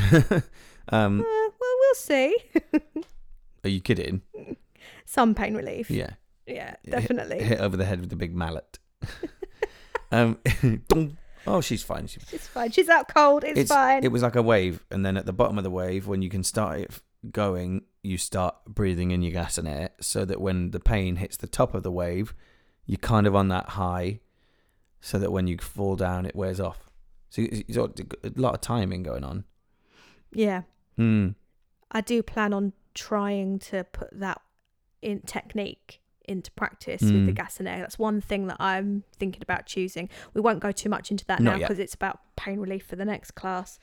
[0.89, 2.35] um, Uh, well, we'll see.
[3.63, 4.21] are you kidding?
[5.05, 5.89] Some pain relief.
[5.89, 6.11] Yeah,
[6.45, 7.43] Yeah, definitely.
[7.43, 8.77] hit over the head with a big mallet.
[10.11, 10.37] um,
[10.87, 11.17] dong.
[11.47, 12.08] Oh, she's fine.
[12.08, 12.71] She, It's fine.
[12.71, 13.43] She's out cold.
[13.43, 14.04] It's, fine.
[14.04, 16.30] It was like a wave, and then at the bottom of the wave, when you
[16.30, 17.01] can start it
[17.32, 21.38] going, you start breathing in your gas and air, so that when the pain hits
[21.38, 22.34] the top of the wave,
[22.86, 24.19] you're kind of on that high,
[24.99, 26.89] so that when you fall down, it wears off.
[27.30, 29.45] So it's it's a lot of timing going on.
[30.32, 30.63] yeah.
[30.97, 31.30] Hmm.
[31.93, 34.41] I do plan on trying to put that
[35.01, 37.36] in technique into practice with the Mm.
[37.36, 37.79] gas and air.
[37.79, 40.10] That's one thing that I'm thinking about choosing.
[40.34, 42.95] We won't go too much into that Not now because it's about pain relief for
[42.95, 43.79] the next class.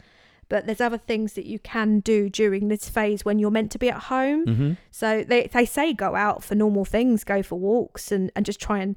[0.48, 3.78] But there's other things that you can do during this phase when you're meant to
[3.78, 4.46] be at home.
[4.46, 4.72] Mm-hmm.
[4.90, 8.58] So they they say go out for normal things, go for walks and, and just
[8.60, 8.96] try and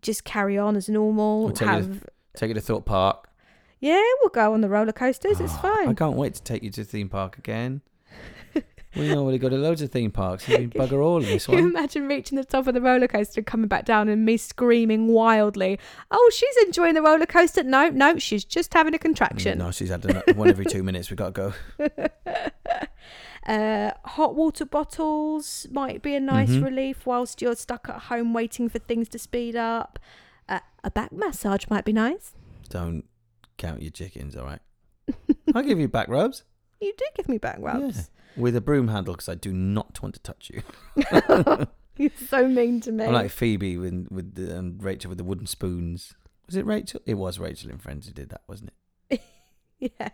[0.00, 1.44] just carry on as normal.
[1.44, 3.28] We'll take you- Have Take you to Thorpe Park.
[3.80, 5.40] yeah, we'll go on the roller coasters.
[5.40, 5.88] It's fine.
[5.88, 7.80] I can't wait to take you to theme park again.
[8.96, 10.46] We already go to loads of theme parks.
[10.48, 13.40] We bugger all in this Can you imagine reaching the top of the roller coaster
[13.40, 15.78] and coming back down and me screaming wildly,
[16.10, 17.62] Oh, she's enjoying the roller coaster.
[17.62, 19.58] No, no, she's just having a contraction.
[19.58, 20.04] No, she's had
[20.36, 21.10] one every two minutes.
[21.10, 21.88] We've got to go.
[23.46, 26.62] Uh, hot water bottles might be a nice Mhm.
[26.62, 29.98] relief whilst you're stuck at home waiting for things to speed up.
[30.46, 32.34] Uh, a back massage might be nice.
[32.68, 33.04] Don't
[33.56, 34.60] count your chickens, all right?
[35.54, 36.44] I'll give you back rubs.
[36.82, 38.10] You do give me back rubs.
[38.36, 40.62] With a broom handle because I do not want to touch you.
[41.96, 43.04] You're so mean to me.
[43.04, 46.14] I'm like Phoebe with, with the, and Rachel with the wooden spoons.
[46.46, 47.00] Was it Rachel?
[47.06, 48.70] It was Rachel in Friends who did that, wasn't
[49.10, 49.20] it?
[49.80, 50.08] yeah.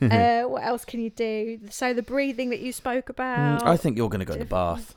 [0.44, 1.60] uh, what else can you do?
[1.70, 3.66] So the breathing that you spoke Mm, about.
[3.66, 4.94] I think you're going to go to the bath.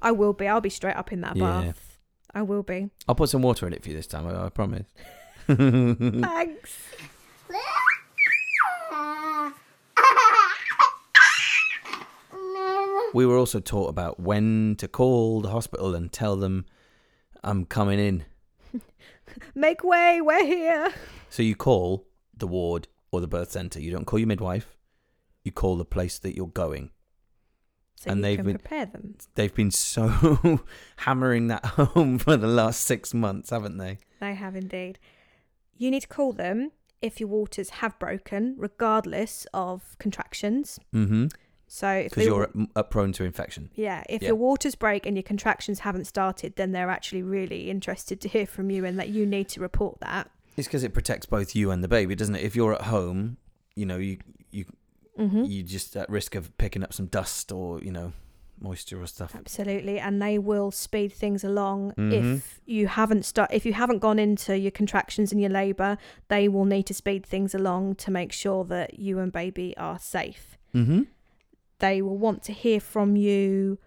[0.00, 0.48] I will be.
[0.48, 1.44] I'll be straight up in that Yeah.
[1.62, 1.98] bath.
[2.34, 2.90] I will be.
[3.06, 4.86] I'll put some water in it for you this time, I, I promise.
[5.46, 6.76] Thanks.
[13.14, 16.66] We were also taught about when to call the hospital and tell them
[17.42, 18.24] I'm coming in.
[19.54, 20.20] Make way.
[20.20, 20.92] We're here.
[21.30, 23.80] So you call the ward or the birth centre.
[23.80, 24.76] You don't call your midwife.
[25.44, 26.90] You call the place that you're going.
[27.96, 29.14] So And you they've can been- prepare them.
[29.34, 30.60] They've been so
[30.98, 33.98] hammering that home for the last six months, haven't they?
[34.20, 34.98] They have indeed.
[35.76, 40.78] You need to call them if your waters have broken, regardless of contractions.
[40.94, 41.26] Mm-hmm.
[41.70, 43.70] So Because you're at, at prone to infection.
[43.74, 44.28] yeah, if Yeah.
[44.28, 48.46] your waters break and your contractions haven't started, then they're actually really interested to hear
[48.46, 50.30] from you and that you need to report that.
[50.56, 52.42] It's because it protects both you and the baby, doesn't it?
[52.42, 53.36] If you're at home,
[53.76, 54.18] you know, you
[54.50, 54.64] you
[55.18, 55.44] Mm-hmm.
[55.44, 58.12] you just at risk of picking up some dust or you know
[58.60, 59.34] moisture or stuff.
[59.36, 62.12] Absolutely, and they will speed things along Mhm.
[62.36, 65.98] if you haven't start if you haven't gone into your contractions and your labour.
[66.28, 69.98] They will need to speed things along to make sure that you and baby are
[69.98, 70.56] safe.
[70.74, 71.02] Mm-hmm.
[71.78, 73.78] They will want to hear from you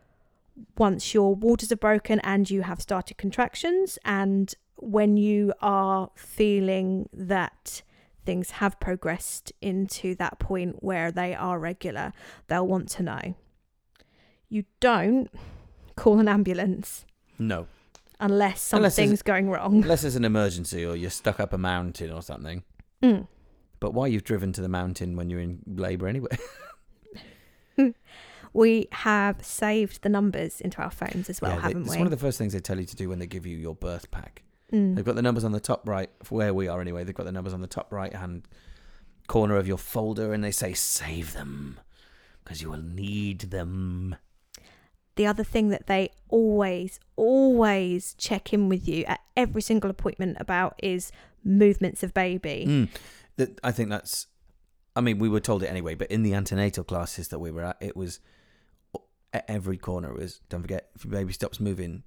[0.78, 7.10] once your waters are broken and you have started contractions, and when you are feeling
[7.14, 7.82] that
[8.26, 12.14] things have progressed into that point where they are regular,
[12.48, 13.36] they'll want to know.
[14.50, 15.30] You don't
[15.96, 17.06] call an ambulance
[17.40, 17.68] No,
[18.20, 19.84] unless Unless something's going wrong.
[19.84, 22.64] unless it's an emergency or you're stuck up a mountain or something.
[23.02, 23.28] Mm.
[23.80, 26.30] But why you've driven to the mountain when you're in labour anyway?
[28.54, 31.94] We have saved the numbers into our phones as well, Yeah, haven't it's we?
[31.96, 33.58] It's one of the first things they tell you to do when they give you
[33.58, 34.44] your birth pack.
[34.74, 34.96] Mm.
[34.96, 37.04] They've got the numbers on the top right, for where we are anyway.
[37.04, 38.48] They've got the numbers on the top right hand
[39.28, 41.80] corner of your folder, and they say save them
[42.44, 44.16] because you will need them.
[45.16, 50.38] the other thing that they always, always check in with you at every single appointment
[50.40, 51.12] about is
[51.44, 52.66] movements of baby.
[52.68, 52.90] Mm.
[53.38, 54.28] That I think that's.
[54.96, 57.64] I mean, we were told it anyway, but in the antenatal classes that we were
[57.64, 58.20] at, it was
[59.34, 60.20] at every corner.
[60.20, 62.04] is don't forget if your baby stops moving,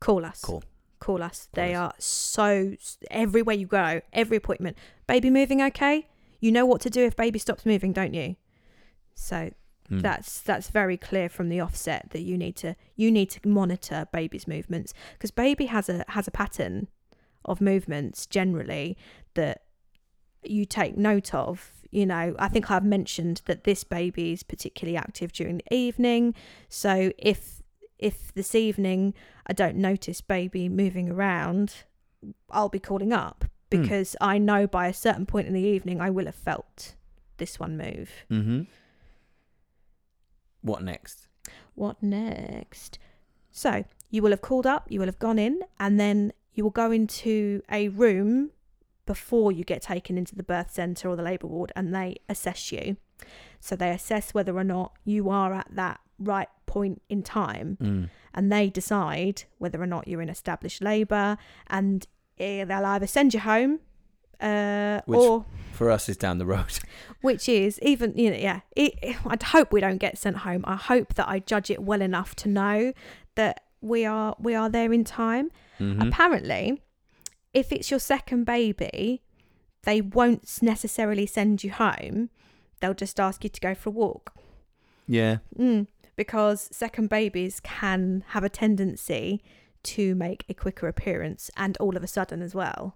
[0.00, 0.40] Call us.
[0.40, 0.62] call.
[1.00, 1.48] Call us.
[1.54, 1.80] They us.
[1.80, 2.74] are so
[3.10, 4.76] everywhere you go, every appointment.
[5.06, 6.08] Baby moving okay?
[6.40, 8.36] You know what to do if baby stops moving, don't you?
[9.14, 9.50] So
[9.90, 10.02] Mm.
[10.02, 14.06] that's that's very clear from the offset that you need to you need to monitor
[14.12, 16.88] baby's movements because baby has a has a pattern
[17.46, 18.98] of movements generally
[19.32, 19.62] that
[20.44, 24.96] you take note of you know i think i've mentioned that this baby is particularly
[24.96, 26.34] active during the evening
[26.68, 27.62] so if
[27.98, 29.14] if this evening
[29.46, 31.84] i don't notice baby moving around
[32.50, 33.82] i'll be calling up Hmm.
[33.82, 36.94] because i know by a certain point in the evening i will have felt
[37.36, 38.62] this one move Mm-hmm.
[40.62, 41.28] What next?
[41.74, 42.98] What next?
[43.50, 46.70] So you will have called up, you will have gone in, and then you will
[46.70, 48.50] go into a room
[49.12, 52.70] before you get taken into the birth centre or the labour ward and they assess
[52.70, 52.96] you.
[53.58, 55.98] So they assess whether or not you are at that
[56.32, 58.10] right point in time Mm.
[58.34, 62.06] and they decide whether or not you're in established labour and
[62.38, 63.80] eh, they'll either send you home
[64.40, 66.78] uh, Which- or For us, is down the road.
[67.22, 68.92] which is even you know yeah it,
[69.26, 72.34] i'd hope we don't get sent home i hope that i judge it well enough
[72.36, 72.92] to know
[73.34, 76.06] that we are we are there in time Mhm.
[76.08, 76.82] apparently
[77.54, 79.22] if it's your second baby
[79.84, 82.30] they won't necessarily send you home
[82.80, 84.34] they'll just ask you to go for a walk
[85.06, 85.38] Yeah.
[85.58, 89.42] mm, because second babies can have a tendency
[89.84, 92.94] to make a quicker appearance and all of a sudden as well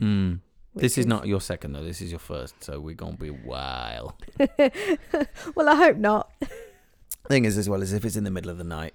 [0.00, 0.40] Mm.
[0.74, 1.84] This which is not your second though.
[1.84, 4.12] This is your first, so we're gonna be wild.
[5.54, 6.32] well i hope not
[7.28, 8.92] Thing is, as well as if it's in the middle of the night,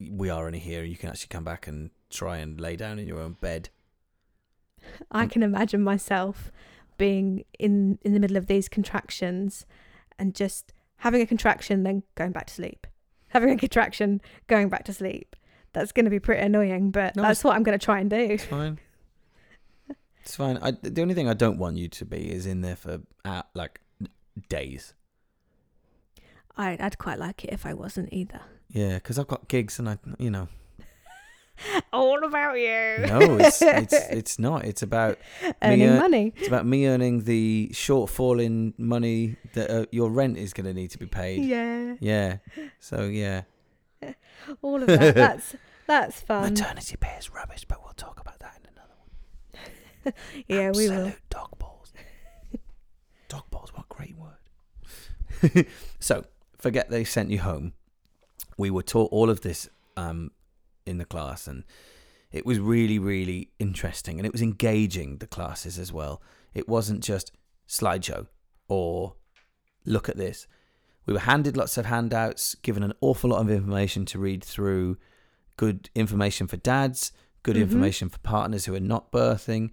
[0.00, 0.82] we are only here.
[0.84, 3.70] You can actually come back and try and lay down in your own bed.
[5.10, 6.52] I can imagine myself
[6.98, 9.66] being in in the middle of these contractions
[10.18, 12.86] and just having a contraction then going back to sleep.
[13.28, 15.34] Having a contraction, going back to sleep.
[15.72, 18.10] That's going to be pretty annoying, but No, that's what I'm going to try and
[18.10, 18.16] do.
[18.16, 18.78] It's fine.
[20.20, 20.58] it's fine.
[20.58, 23.42] I, the only thing I don't want you to be is in there for uh,
[23.54, 23.80] like
[24.50, 24.92] days.
[26.58, 28.42] I, I'd quite like it if I wasn't either.
[28.68, 30.48] Yeah, because I've got gigs and I, you know,
[31.92, 33.06] All about you.
[33.06, 34.64] no, it's it's it's not.
[34.64, 35.18] It's about
[35.62, 36.32] Earning uh, money.
[36.36, 40.74] it's about me earning the shortfall in money that uh, your rent is going to
[40.74, 41.44] need to be paid.
[41.44, 42.38] Yeah, Yeah.
[42.80, 43.42] So yeah,
[44.62, 45.14] all of that.
[45.14, 46.42] That's that's fun.
[46.54, 48.94] maternity pay is rubbish, but we'll talk about that in another
[50.04, 50.14] one.
[50.48, 51.12] Yeah, we will.
[51.30, 51.92] Dog balls.
[53.28, 55.66] dog balls, what a great word.
[56.00, 56.24] so,
[56.58, 57.72] forget they sent you home.
[58.56, 60.30] We were taught all of this um,
[60.86, 61.64] in the class, and
[62.30, 66.22] it was really, really interesting, and it was engaging the classes as well.
[66.54, 67.32] It wasn't just
[67.68, 68.26] slideshow
[68.68, 69.16] or
[69.84, 70.46] look at this.
[71.06, 74.98] We were handed lots of handouts, given an awful lot of information to read through.
[75.56, 77.62] Good information for dads, good Mhm.
[77.62, 79.70] information for partners who are not birthing,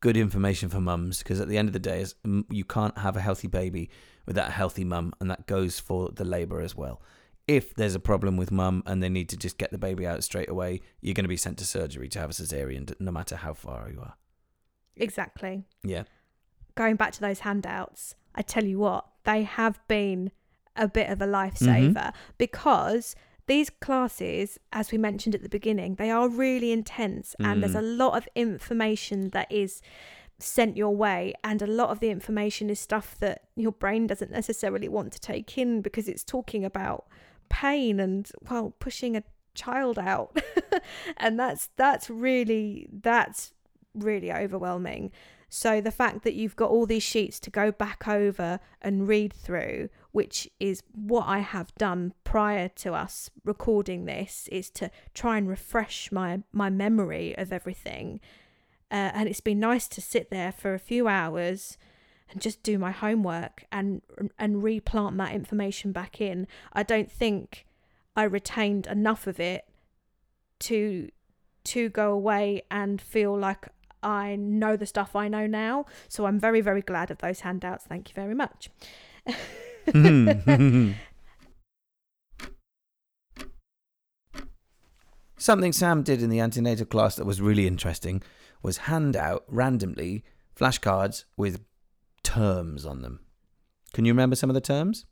[0.00, 1.18] good information for mums.
[1.18, 2.04] Because at the end of the day,
[2.50, 3.90] you can't have a healthy baby
[4.26, 7.00] without a healthy mum, and that goes for the labour as well.
[7.48, 10.24] If there's a problem with mum and they need to just get the baby out
[10.24, 13.36] straight away, you're going to be sent to surgery to have a cesarean, no matter
[13.36, 14.14] how far you are.
[14.96, 15.64] Exactly.
[15.84, 16.04] Yeah.
[16.74, 20.30] going back to those handouts, I tell you what, they have been
[20.76, 23.16] a bit of a lifesaver because
[23.46, 27.78] these classes, as we mentioned at the beginning, they are really intense and there's Mm.
[27.78, 29.80] a lot of information that is
[30.38, 34.30] sent your way and a lot of the information is stuff that your brain doesn't
[34.30, 37.06] necessarily want to take in because it's talking about
[37.48, 39.22] pain and well pushing a
[39.54, 40.38] child out
[41.16, 43.52] and that's that's really that's
[43.94, 45.10] really overwhelming
[45.48, 49.32] so the fact that you've got all these sheets to go back over and read
[49.32, 55.38] through, which is what I have done prior to us recording this, is to try
[55.38, 58.20] and refresh my my memory of everything.
[58.90, 61.78] Uh, and it's been nice to sit there for a few hours
[62.30, 64.02] and just do my homework and
[64.38, 66.46] and replant that information back in.
[66.72, 67.66] I don't think
[68.16, 69.66] I retained enough of it
[70.60, 71.10] to
[71.64, 73.68] to go away and feel like
[74.02, 75.86] I know the stuff I know now.
[76.08, 77.84] So I'm very, very glad of those handouts.
[77.84, 78.70] Thank you very much.
[79.92, 80.92] Hmm.
[85.38, 88.22] Something Sam did in the antenatal class that was really interesting
[88.62, 90.24] was hand out randomly
[90.58, 91.60] flashcards with
[92.26, 93.20] terms on them.
[93.92, 95.06] Can you remember some of the terms?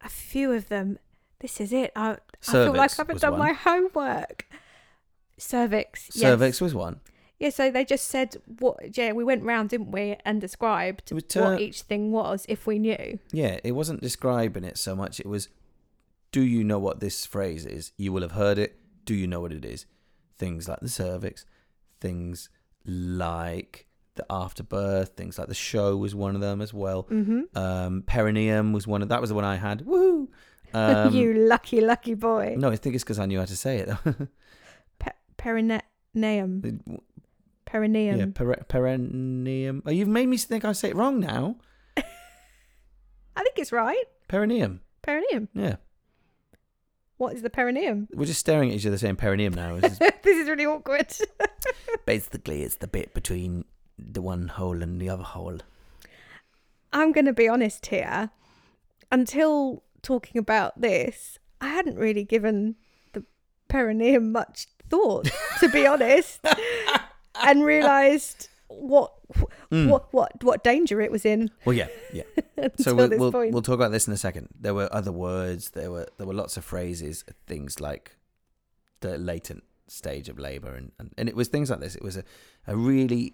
[0.00, 0.98] A few of them.
[1.40, 1.92] This is it.
[1.94, 2.16] I,
[2.48, 3.40] I feel like I haven't done one.
[3.40, 4.46] my homework.
[5.36, 6.10] Cervix.
[6.14, 6.22] yes.
[6.22, 7.00] Cervix was one.
[7.38, 8.96] Yeah, so they just said what.
[8.96, 12.78] Yeah, we went round, didn't we, and described ter- what each thing was if we
[12.78, 13.18] knew.
[13.32, 15.18] Yeah, it wasn't describing it so much.
[15.18, 15.48] It was,
[16.30, 17.92] do you know what this phrase is?
[17.96, 18.78] You will have heard it.
[19.04, 19.86] Do you know what it is?
[20.38, 21.44] Things like the cervix,
[22.00, 22.48] things
[22.86, 27.04] like the afterbirth, things like the show was one of them as well.
[27.04, 27.56] Mm-hmm.
[27.56, 29.86] Um, perineum was one of that was the one I had.
[29.86, 30.28] Woo!
[30.74, 32.54] Um, you lucky, lucky boy.
[32.56, 33.90] No, I think it's because I knew how to say it.
[34.98, 35.82] Pe- perineum.
[37.66, 38.18] Perineum.
[38.18, 39.82] yeah, per- perineum.
[39.84, 41.56] Oh, you've made me think I say it wrong now.
[41.98, 42.02] I
[43.42, 44.04] think it's right.
[44.28, 44.80] Perineum.
[45.02, 45.48] Perineum.
[45.52, 45.76] Yeah,
[47.18, 48.08] What is the perineum?
[48.14, 49.78] we're just staring at each other saying perineum now.
[49.78, 51.12] Just- this is really awkward.
[52.06, 53.66] basically, it's the bit between
[53.98, 55.58] the one hole and the other hole.
[56.92, 58.30] I'm going to be honest here.
[59.10, 62.76] Until talking about this, I hadn't really given
[63.12, 63.24] the
[63.68, 65.30] perineum much thought,
[65.60, 66.40] to be honest,
[67.42, 69.12] and realised what
[69.70, 69.88] Mm.
[69.88, 72.24] what what what danger it was in Well, yeah, yeah.
[72.76, 74.48] so we'll, we'll, we'll talk about this in a second.
[74.60, 75.70] There were other words.
[75.70, 78.16] There were there were lots of phrases, things like
[79.00, 81.94] the latent stage of labour, and, and, and it was things like this.
[81.96, 82.24] It was a,
[82.66, 83.32] a really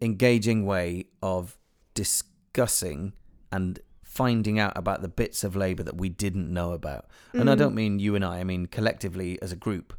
[0.00, 1.58] engaging way of
[1.94, 3.12] discussing
[3.52, 7.06] and finding out about the bits of labour that we didn't know about.
[7.32, 7.58] And I Mm.
[7.58, 8.40] don't mean you and I.
[8.40, 9.92] I mean collectively as a group.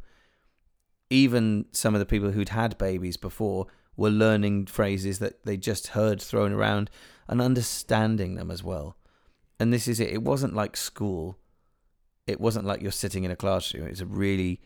[1.09, 5.87] Even some of the people who'd had babies before were learning phrases that they just
[5.87, 6.89] heard thrown around
[7.27, 8.97] and understanding them as well.
[9.59, 10.09] And this is it.
[10.09, 11.37] It wasn't like school.
[12.27, 13.87] It wasn't like you're sitting in a classroom.
[13.87, 14.61] It's a really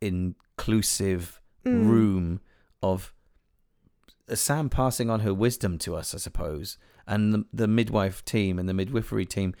[0.00, 1.86] inclusive Mm.
[1.88, 2.40] room
[2.82, 3.12] of
[4.28, 8.58] Uh, Sam passing on her wisdom to us, I suppose, and the, the midwife team
[8.58, 9.54] and the midwifery team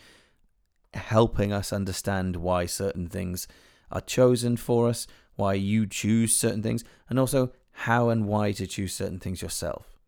[0.94, 3.46] helping us understand why certain things
[3.90, 5.06] are chosen for us,
[5.36, 9.98] why you choose certain things, and also how and why to choose certain things yourself,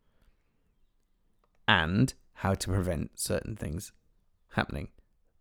[1.68, 3.92] and how to prevent certain things
[4.54, 4.88] happening,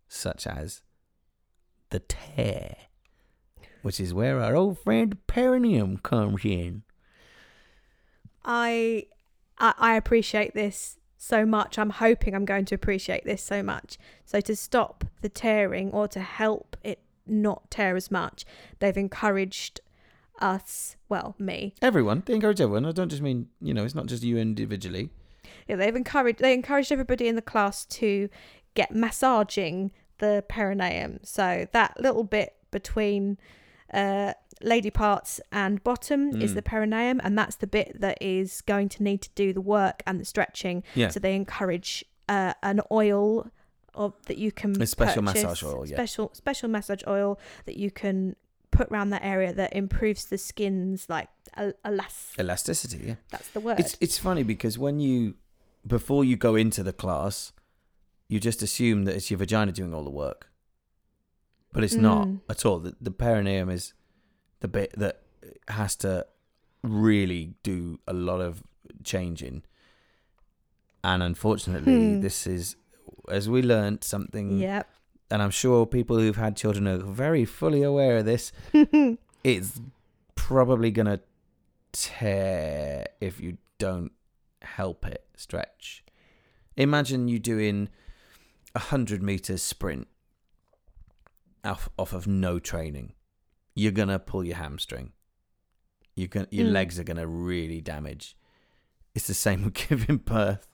[0.08, 0.82] such as
[1.90, 2.76] the tear,
[3.82, 6.82] which is where our old friend perineum comes in.
[8.44, 9.06] I,
[9.58, 11.78] I I appreciate this so much.
[11.78, 13.98] I'm hoping I'm going to appreciate this so much.
[14.24, 18.44] So to stop the tearing or to help it not tear as much,
[18.78, 19.80] they've encouraged
[20.40, 21.74] us, well, me.
[21.82, 22.86] Everyone, they encourage everyone.
[22.86, 25.10] I don't just mean you know, it's not just you individually.
[25.68, 28.28] Yeah, they've encouraged they encouraged everybody in the class to
[28.74, 31.20] get massaging the perineum.
[31.22, 33.38] So that little bit between
[33.92, 36.54] uh, lady parts and bottom is Mm.
[36.54, 40.02] the perineum, and that's the bit that is going to need to do the work
[40.06, 40.82] and the stretching.
[40.94, 41.08] Yeah.
[41.08, 43.50] So they encourage uh, an oil
[43.94, 45.96] of that you can A special purchase, massage oil, yeah.
[45.96, 48.36] special special massage oil that you can
[48.70, 53.14] put around that area that improves the skin's like el- elas- Elasticity, yeah.
[53.30, 53.80] that's the word.
[53.80, 55.34] It's it's funny because when you
[55.86, 57.52] before you go into the class,
[58.28, 60.48] you just assume that it's your vagina doing all the work.
[61.72, 62.40] But it's not Mm.
[62.48, 62.78] at all.
[62.80, 63.92] The, the perineum is
[64.60, 65.22] the bit that
[65.68, 66.26] has to
[66.82, 68.62] really do a lot of
[69.04, 69.62] changing.
[71.02, 72.20] And unfortunately, Hmm.
[72.20, 72.76] this is
[73.28, 74.88] as we learned something Yep.
[75.30, 78.52] and I'm sure people who've had children are very fully aware of this.
[79.42, 79.80] It's
[80.34, 81.20] probably gonna
[81.92, 84.12] tear if you don't
[84.62, 86.04] help it stretch.
[86.76, 87.88] Imagine you doing
[88.74, 90.08] a hundred meters sprint
[91.64, 93.12] off off of no training.
[93.74, 95.12] You're gonna pull your hamstring.
[96.16, 96.72] You can your Mm.
[96.72, 98.36] legs are gonna really damage.
[99.14, 100.66] It's the same with giving birth.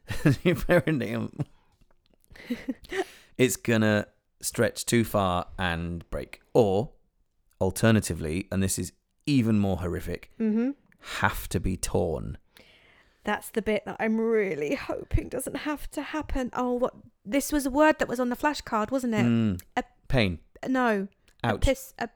[0.42, 1.38] your perineum.
[3.38, 4.06] it's gonna
[4.40, 6.40] stretch too far and break.
[6.54, 6.92] Or
[7.60, 8.92] alternatively, and this is
[9.26, 10.70] even more horrific, hmm
[11.20, 12.36] have to be torn.
[13.22, 16.50] That's the bit that I'm really hoping doesn't have to happen.
[16.54, 16.94] Oh, what?
[17.24, 19.24] This was a word that was on the flashcard, wasn't it?
[19.24, 19.60] Mm.
[19.76, 20.40] A- Pain.
[20.66, 21.06] No.
[21.44, 21.94] A piss.
[22.00, 22.08] A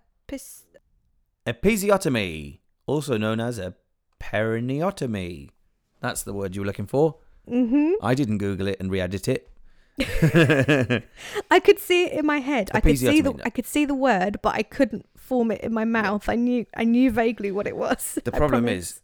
[1.46, 3.74] Episiotomy, also known as a
[4.20, 5.50] perineotomy.
[6.00, 7.16] That's the word you were looking for.
[7.48, 8.04] Mm-hmm.
[8.04, 9.48] I didn't Google it and re-edit it.
[11.50, 12.70] I could see it in my head.
[12.72, 13.34] I could see the.
[13.44, 16.28] I could see the word, but I couldn't form it in my mouth.
[16.28, 16.64] I knew.
[16.74, 18.18] I knew vaguely what it was.
[18.24, 18.90] The I problem promise.
[18.90, 19.00] is,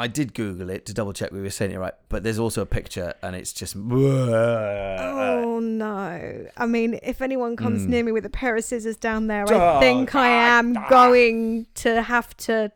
[0.00, 2.62] I did Google it to double check we were saying it right, but there's also
[2.62, 3.76] a picture, and it's just.
[3.76, 6.46] Oh no!
[6.56, 7.88] I mean, if anyone comes Mm.
[7.88, 10.88] near me with a pair of scissors down there, Oh, I think I am ah.
[10.88, 12.72] going to have to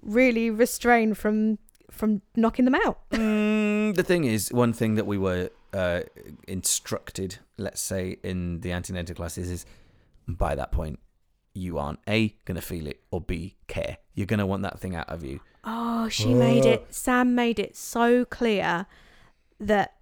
[0.00, 1.58] really restrain from
[1.90, 2.98] from knocking them out.
[3.10, 6.02] Mm, the thing is, one thing that we were uh,
[6.46, 9.66] instructed, let's say, in the antenatal classes is
[10.28, 11.00] by that point,
[11.52, 13.98] you aren't A, going to feel it, or B, care.
[14.14, 15.40] You're going to want that thing out of you.
[15.64, 16.70] Oh, she made Oh.
[16.70, 16.86] it.
[16.94, 18.86] Sam made it so clear
[19.58, 19.94] that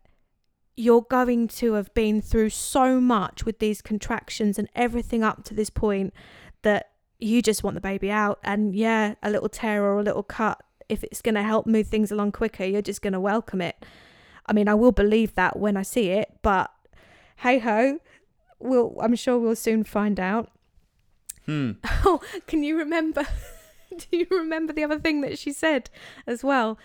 [0.77, 5.55] you're going to have been through so much with these contractions and everything up to
[5.55, 6.15] this point
[6.63, 8.39] that you just want the baby out.
[8.45, 11.89] And yeah, a little tear or a little cut, if it's going to help move
[11.89, 13.85] things along quicker, you're just going to welcome it.
[14.47, 16.71] I mean, I will believe that when I see it, but
[17.39, 17.99] hey ho,
[18.61, 20.51] we'll, I'm sure we'll soon find out.
[21.47, 21.73] Hmm.
[22.05, 23.27] Oh, can you remember?
[24.11, 25.91] Do you remember the other thing that she said
[26.27, 26.79] as well?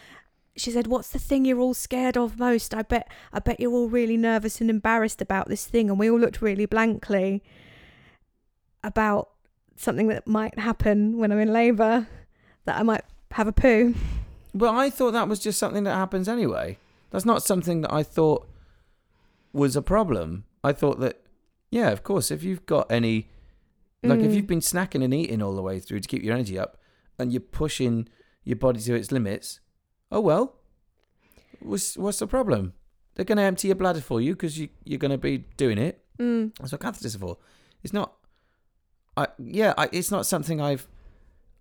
[0.55, 2.73] She said, "What's the thing you're all scared of most?
[2.75, 6.09] I bet, I bet you're all really nervous and embarrassed about this thing." And we
[6.09, 7.41] all looked really blankly
[8.83, 9.29] about
[9.75, 12.07] something that might happen when I'm in labour,
[12.65, 13.95] that I might have a poo.
[14.53, 16.77] But I thought that was just something that happens anyway.
[17.09, 18.47] That's not something that I thought
[19.51, 20.45] was a problem.
[20.63, 21.21] I thought that,
[21.71, 23.29] yeah, of course, if you've got any,
[24.03, 24.35] like if Mm.
[24.35, 26.77] you've been snacking and eating all the way through to keep your energy up
[27.23, 28.07] and you're pushing
[28.43, 29.59] your body to its limits,
[30.11, 30.55] oh well,
[31.59, 32.73] what's, what's the problem?
[33.15, 35.77] They're going to empty your bladder for you because you, you're going to be doing
[35.77, 36.03] it.
[36.19, 36.55] Mm.
[36.59, 37.37] That's what catheters are for.
[37.83, 38.13] It's not.
[39.15, 39.73] I yeah.
[39.77, 40.87] I, it's not something I've.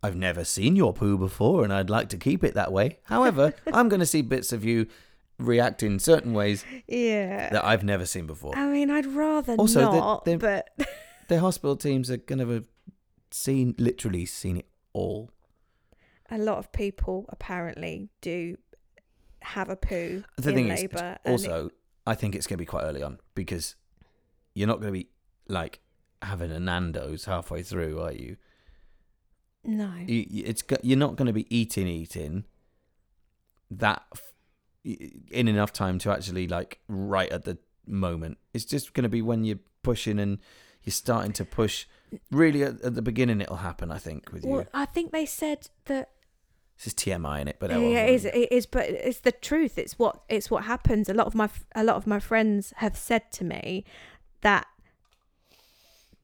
[0.02, 2.98] I've never seen your poo before, and I'd like to keep it that way.
[3.04, 4.86] However, I'm going to see bits of you
[5.38, 7.50] react in certain ways Yeah.
[7.50, 8.56] that I've never seen before.
[8.56, 10.68] I mean, I'd rather Also, not, the- but
[11.28, 12.68] The hospital teams are going to have
[13.30, 15.30] seen, literally seen it all.
[16.32, 18.56] A lot of people apparently do
[19.42, 20.98] have a poo The in labour.
[20.98, 21.70] and it- Also,
[22.06, 23.76] I think it's going to be quite early on because
[24.54, 25.08] you're not going to be
[25.48, 25.80] like
[26.22, 28.36] having a Nando's halfway through, are you?
[29.64, 29.92] no.
[30.08, 32.44] you, it's you're not going to be eating eating
[33.70, 34.32] that f-
[34.84, 37.56] in enough time to actually like right at the
[37.86, 40.38] moment it's just going to be when you're pushing and
[40.82, 41.86] you're starting to push
[42.32, 45.26] really at, at the beginning it'll happen i think with you Well, I think they
[45.26, 46.10] said that
[46.82, 48.24] this is tmi in it but yeah, it is.
[48.24, 49.78] It is, but it's the truth.
[49.78, 51.08] It's what it's what happens.
[51.08, 53.84] A lot of my a lot of my friends have said to me
[54.40, 54.66] that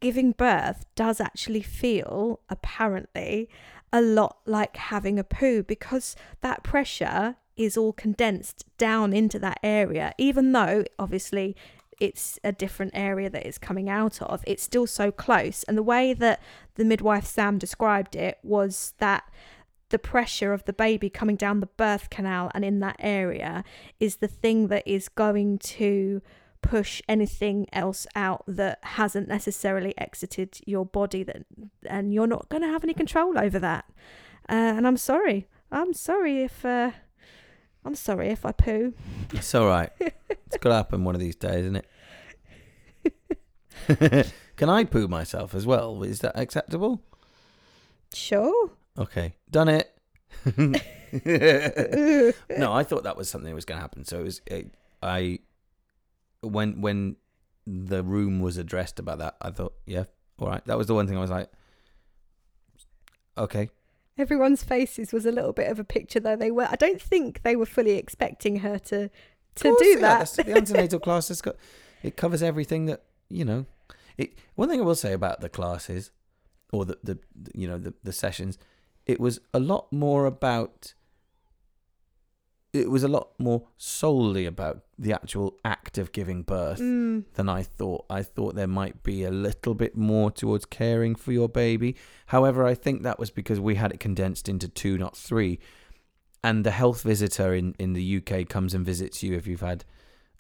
[0.00, 3.48] giving birth does actually feel apparently
[3.92, 9.58] a lot like having a poo because that pressure is all condensed down into that
[9.62, 11.56] area even though obviously
[11.98, 15.82] it's a different area that it's coming out of it's still so close and the
[15.82, 16.40] way that
[16.76, 19.24] the midwife Sam described it was that
[19.90, 23.64] the pressure of the baby coming down the birth canal and in that area
[23.98, 26.20] is the thing that is going to
[26.60, 31.44] push anything else out that hasn't necessarily exited your body that
[31.86, 33.84] and you're not going to have any control over that.
[34.48, 35.46] Uh, and i'm sorry.
[35.70, 36.92] I'm sorry if uh,
[37.84, 38.94] i'm sorry if i poo.
[39.32, 39.90] It's all right.
[40.00, 41.84] It's gonna happen one of these days isn't
[43.86, 44.32] it?
[44.56, 46.02] Can i poo myself as well?
[46.02, 47.02] Is that acceptable?
[48.12, 49.94] Sure okay done it
[50.46, 50.72] no,
[52.72, 54.04] I thought that was something that was going to happen.
[54.04, 55.40] So it was it, I
[56.42, 57.16] when when
[57.66, 60.04] the room was addressed about that, I thought, yeah,
[60.38, 60.64] all right.
[60.66, 61.50] That was the one thing I was like,
[63.36, 63.70] okay,
[64.16, 67.40] everyone's faces was a little bit of a picture though they were i don't think
[67.44, 69.08] they were fully expecting her to
[69.54, 71.54] to course, do yeah, that The antenatal class has got
[72.02, 73.66] it covers everything that you know.
[74.16, 76.10] It one thing I will say about the classes
[76.72, 77.18] or the the
[77.54, 78.58] you know the the sessions,
[79.08, 80.94] it was a lot more about.
[82.74, 86.78] It was a lot more solely about the actual act of giving birth.
[86.78, 87.24] Mm.
[87.34, 88.04] than I thought.
[88.10, 91.96] I thought there might be a little bit more towards caring for your baby.
[92.26, 95.58] However, I think that was because we had it condensed into two, not three.
[96.44, 99.84] And the health visitor in, in the UK comes and visits you if you've had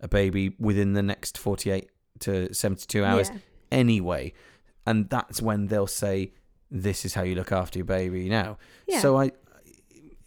[0.00, 1.88] a baby within the next 48
[2.20, 3.38] to 72 hours Yeah.
[3.72, 4.32] anyway.
[4.86, 6.32] And that's when they'll say,
[6.70, 8.58] This is how you look after your baby now.
[8.86, 9.00] Yeah.
[9.00, 9.32] So I,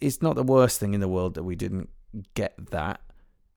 [0.00, 1.88] it's not the worst thing in the world that we didn't
[2.34, 3.00] get that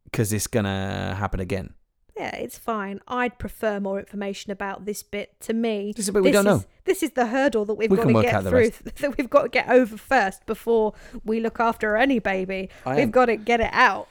[0.05, 1.73] because it's going to happen again.
[2.15, 3.01] Yeah, it's fine.
[3.09, 5.37] I'd prefer more information about this bit.
[5.41, 6.63] To me, This is we this don't know.
[6.85, 8.71] This is the hurdle that we've We got to get through.
[9.01, 10.93] That we've got to get over first before
[11.25, 12.69] we look after any baby.
[12.85, 14.07] I we've am- got to get it out.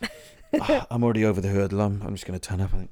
[0.91, 1.81] I'm already over the hurdle.
[1.81, 2.75] I'm, I'm just going to turn up.
[2.75, 2.91] I think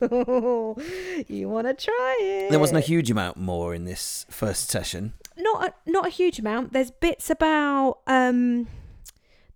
[1.28, 2.50] you want to try it?
[2.50, 5.12] there wasn't a huge amount more in this first session.
[5.36, 6.72] not a, not a huge amount.
[6.72, 8.68] There's bits about um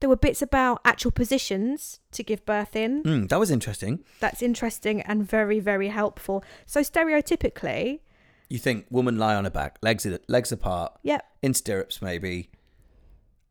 [0.01, 3.03] There were bits about actual positions to give birth in.
[3.05, 4.01] Mm, that was interesting.
[4.19, 6.43] That's interesting and very, very helpful.
[6.67, 8.01] So stereotypically,
[8.49, 12.51] You think woman lie on her back, legs legs apart, yep, in stirrups maybe,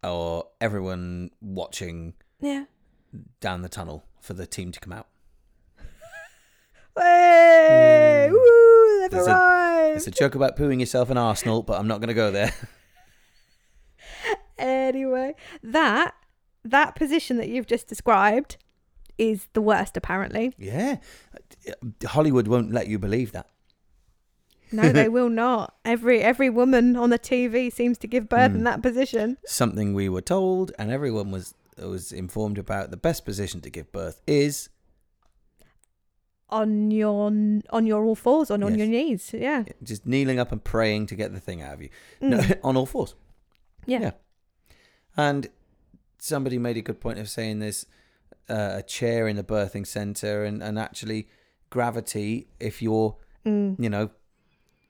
[0.04, 2.66] or everyone watching yeah.
[3.39, 5.08] down the tunnel for the team to come out.
[6.98, 8.32] Hey, Mm.
[8.34, 9.94] woo, There's a-.
[9.96, 12.54] It's a joke about pooing yourself in Arsenal, but I'm not going to go there.
[14.58, 15.34] Anyway,
[15.64, 16.14] that
[16.64, 18.58] that position that you've just described
[19.18, 20.54] is the worst apparently.
[20.60, 20.98] yeah,
[22.06, 23.48] Hollywood won't let you believe that.
[24.72, 25.76] No, they will not.
[25.84, 28.64] Every every woman on the TV seems to give birth in Hmm.
[28.66, 29.38] that position.
[29.48, 32.92] Something we were told, and everyone was was informed about.
[32.92, 34.70] The best position to give birth is
[36.52, 37.28] On your
[37.70, 39.34] on your all fours, on, on your knees.
[39.34, 39.64] Yeah.
[39.84, 41.89] just kneeling up and praying to get the thing out of you.
[42.22, 42.30] Mm.
[42.30, 43.16] No, on all fours.
[43.86, 44.02] Yeah.
[44.02, 44.12] Yeah.
[45.16, 45.47] And
[46.18, 47.86] somebody made a good point of saying there's
[48.49, 51.28] uh, a chair in the birthing center, and, and actually
[51.70, 53.80] gravity, if you're, Mm.
[53.80, 54.12] you know,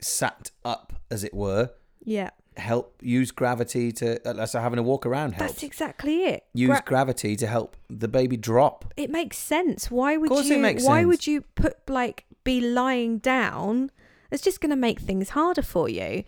[0.02, 1.70] sat up, as it were,
[2.04, 2.32] Yeah.
[2.58, 5.54] Help use gravity to, uh, so having a walk around helps.
[5.54, 6.46] That's exactly it.
[6.54, 8.94] use Gra- gravity to help the baby drop.
[8.98, 9.90] it makes sense.
[9.90, 11.08] Why would you why sense.
[11.08, 13.92] would you put like be lying down?
[14.32, 16.24] It's just going to make things harder for you.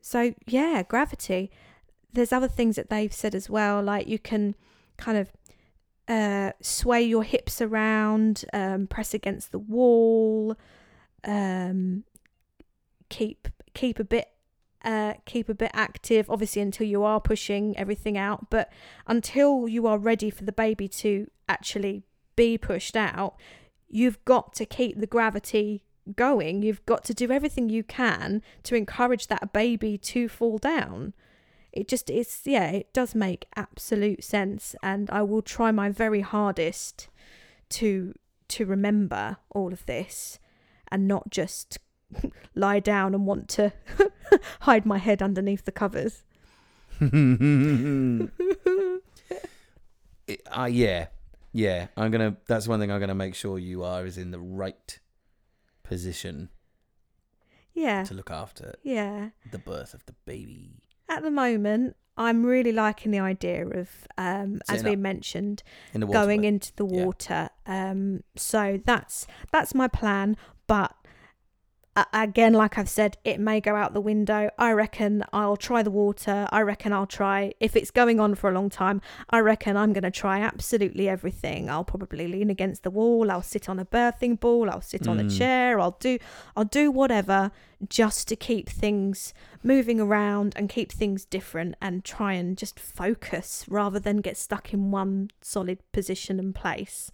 [0.00, 1.50] So, yeah, gravity.
[2.12, 4.54] There's other things that they've said as well like you can
[4.96, 5.32] kind of
[6.06, 10.56] uh sway your hips around, um press against the wall,
[11.24, 12.04] um
[13.08, 14.28] keep keep a bit
[14.84, 18.70] uh keep a bit active obviously until you are pushing everything out, but
[19.06, 22.02] until you are ready for the baby to actually
[22.36, 23.36] be pushed out,
[23.88, 25.82] you've got to keep the gravity
[26.16, 26.62] going.
[26.62, 31.14] You've got to do everything you can to encourage that baby to fall down.
[31.72, 36.20] It just is, yeah, it does make absolute sense, and I will try my very
[36.20, 37.08] hardest
[37.70, 38.14] to
[38.46, 40.38] to remember all of this
[40.88, 41.78] and not just
[42.54, 43.72] lie down and want to
[44.60, 46.22] hide my head underneath the covers.
[50.26, 51.08] It- uh, yeah,
[51.52, 51.88] yeah.
[51.98, 52.36] I'm gonna.
[52.46, 54.98] That's one thing I'm gonna make sure you are is in the right
[55.82, 56.48] position
[57.74, 59.30] yeah, to look after yeah.
[59.50, 60.82] the birth of the baby.
[61.10, 66.00] At the moment, I'm really liking the idea of, um, as we up mentioned, In
[66.02, 67.04] going into the Yeah.
[67.04, 67.50] water.
[67.66, 70.36] Um, so that's that's my plan.
[70.66, 70.94] But
[71.96, 74.50] uh, again, like I've said, it may go out the window.
[74.58, 76.48] I reckon I'll try the water.
[76.50, 79.00] I reckon I'll try if it's going on for a long time.
[79.30, 81.70] I reckon I'm going to try absolutely everything.
[81.70, 83.30] I'll probably lean against the wall.
[83.30, 84.68] I'll sit on a birthing ball.
[84.70, 85.38] I'll sit on a Mm.
[85.38, 85.78] chair.
[85.78, 86.18] I'll do
[86.56, 87.52] I'll do whatever
[87.88, 89.32] just to keep things
[89.62, 94.72] moving around and keep things different and try and just focus rather than get stuck
[94.72, 97.12] in one solid position and place.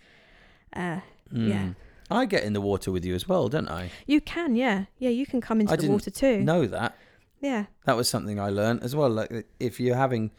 [0.75, 1.01] Uh,
[1.33, 1.71] yeah.
[2.11, 3.91] I get in the water with you as well, don't I?
[4.07, 6.41] you can, yeah, yeah, you can come into I the didn't water too.
[6.41, 6.97] Know that.
[7.41, 9.09] Yeah, That was something I learned as well.
[9.09, 10.31] Like if you're having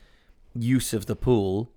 [0.54, 1.72] use of the pool,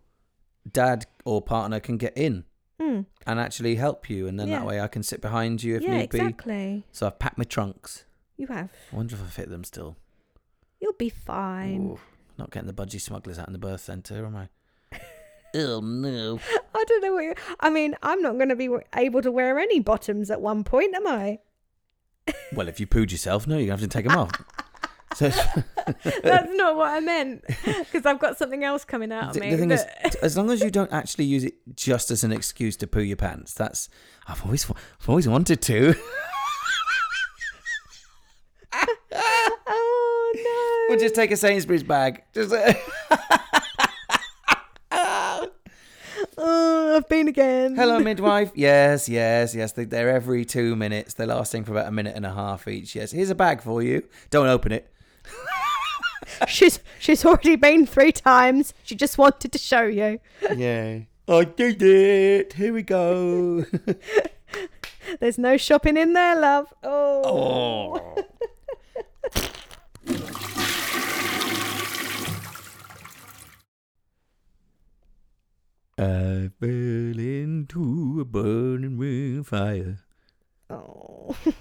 [0.71, 2.45] dad or partner can get in
[2.79, 3.07] mm.
[3.27, 4.59] and actually help you, and then Yeah.
[4.59, 6.19] that way I can sit behind you if yeah, need be.
[6.19, 6.85] exactly.
[6.93, 8.05] So I've packed my trunks.
[8.37, 8.71] You have.
[8.93, 9.97] I wonder if I fit them still.
[10.81, 11.93] You'll be fine.
[11.93, 12.01] Ooh,
[12.37, 14.49] not getting the budgie smugglers out in the birth centre, am I?
[15.55, 16.39] Oh no!
[16.75, 17.25] I don't know what.
[17.25, 20.65] You, I mean, I'm not going to be able to wear any bottoms at one
[20.65, 21.39] point, am I?
[22.55, 24.31] Well, if you pooed yourself, no, you have to take them off.
[25.15, 29.41] So That's not what I meant because I've got something else coming out of the,
[29.41, 29.51] me.
[29.51, 32.33] the thing but- t- as long as you don't actually use it just as an
[32.33, 33.89] excuse to poo your pants, that's
[34.27, 35.95] I've always I've always wanted to.
[39.13, 40.87] oh no!
[40.89, 42.25] we'll just take a Sainsbury's bag.
[42.33, 42.53] Just.
[46.95, 47.75] I've been again.
[47.77, 48.53] Hello, midwife.
[48.55, 49.73] Yes, yes, yes.
[49.73, 51.15] They- They're every two minutes.
[51.15, 52.95] They're lasting for about a minute and a half each.
[52.95, 53.11] Yes.
[53.13, 54.03] Here's a bag for you.
[54.31, 54.91] Don't open it.
[56.49, 58.75] she's she's already been three times.
[58.85, 60.21] She just wanted to show you.
[60.57, 61.01] Yeah.
[61.27, 62.53] I did it.
[62.53, 63.65] Here we go.
[65.21, 66.73] There's no shopping in there, love.
[66.83, 68.15] Oh.
[70.07, 70.64] Oh.
[75.97, 79.99] I fell into a burning ring of fire.
[80.71, 81.37] Oh.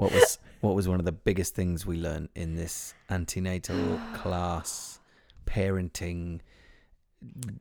[0.00, 4.98] What was what was one of the biggest things we learned in this antenatal class
[5.44, 6.40] parenting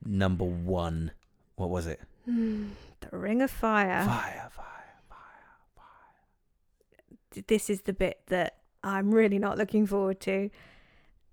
[0.06, 1.12] number one?
[1.58, 2.00] What was it?
[2.24, 2.68] Hmm,
[3.02, 4.06] the Ring of fire.
[4.06, 5.02] Fire, Fire.
[5.10, 7.44] Fire, fire.
[7.48, 10.50] This is the bit that I'm really not looking forward to.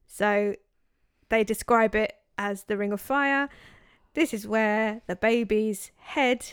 [0.09, 0.57] So
[1.29, 3.49] they describe it as the Ring of Fire.
[4.17, 6.45] This is where the baby's head.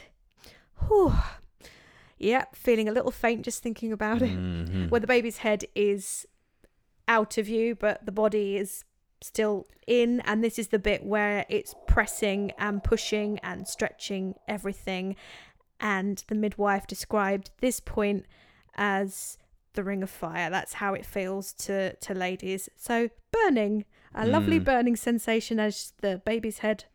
[0.87, 1.13] Whew,
[2.17, 4.29] yep, feeling a little faint just thinking about it.
[4.37, 4.89] Mhm.
[4.89, 6.27] Where the baby's head is
[7.07, 8.83] out of view, but the body is
[9.21, 10.19] still in.
[10.21, 15.15] And this is the bit where it's pressing and pushing and stretching everything.
[15.79, 18.25] And the midwife described this point
[18.75, 19.37] as
[19.73, 20.49] the ring of fire.
[20.49, 22.69] That's how it feels to, to ladies.
[22.75, 24.65] So burning, a lovely Mm.
[24.65, 26.85] burning sensation as the baby's head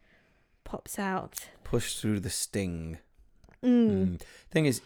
[0.69, 1.47] pops out.
[1.65, 2.99] Push through the sting.
[3.63, 3.91] Mm.
[3.91, 4.21] Mm.
[4.51, 4.81] Thing is,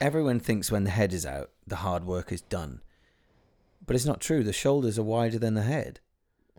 [0.00, 2.80] everyone thinks when the head is out, the hard work is done.
[3.86, 4.42] But it's not true.
[4.42, 6.00] The shoulders are wider than the head.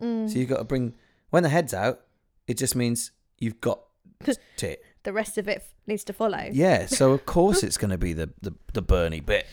[0.02, 0.28] Mm.
[0.30, 0.94] So you've got to bring.
[1.30, 2.00] When the head's out,
[2.46, 3.80] it just means you've got
[4.56, 4.82] tit.
[5.04, 6.48] the rest of it f- needs to follow.
[6.50, 9.46] Yeah, so of course it's going to be the, the, the burny bit.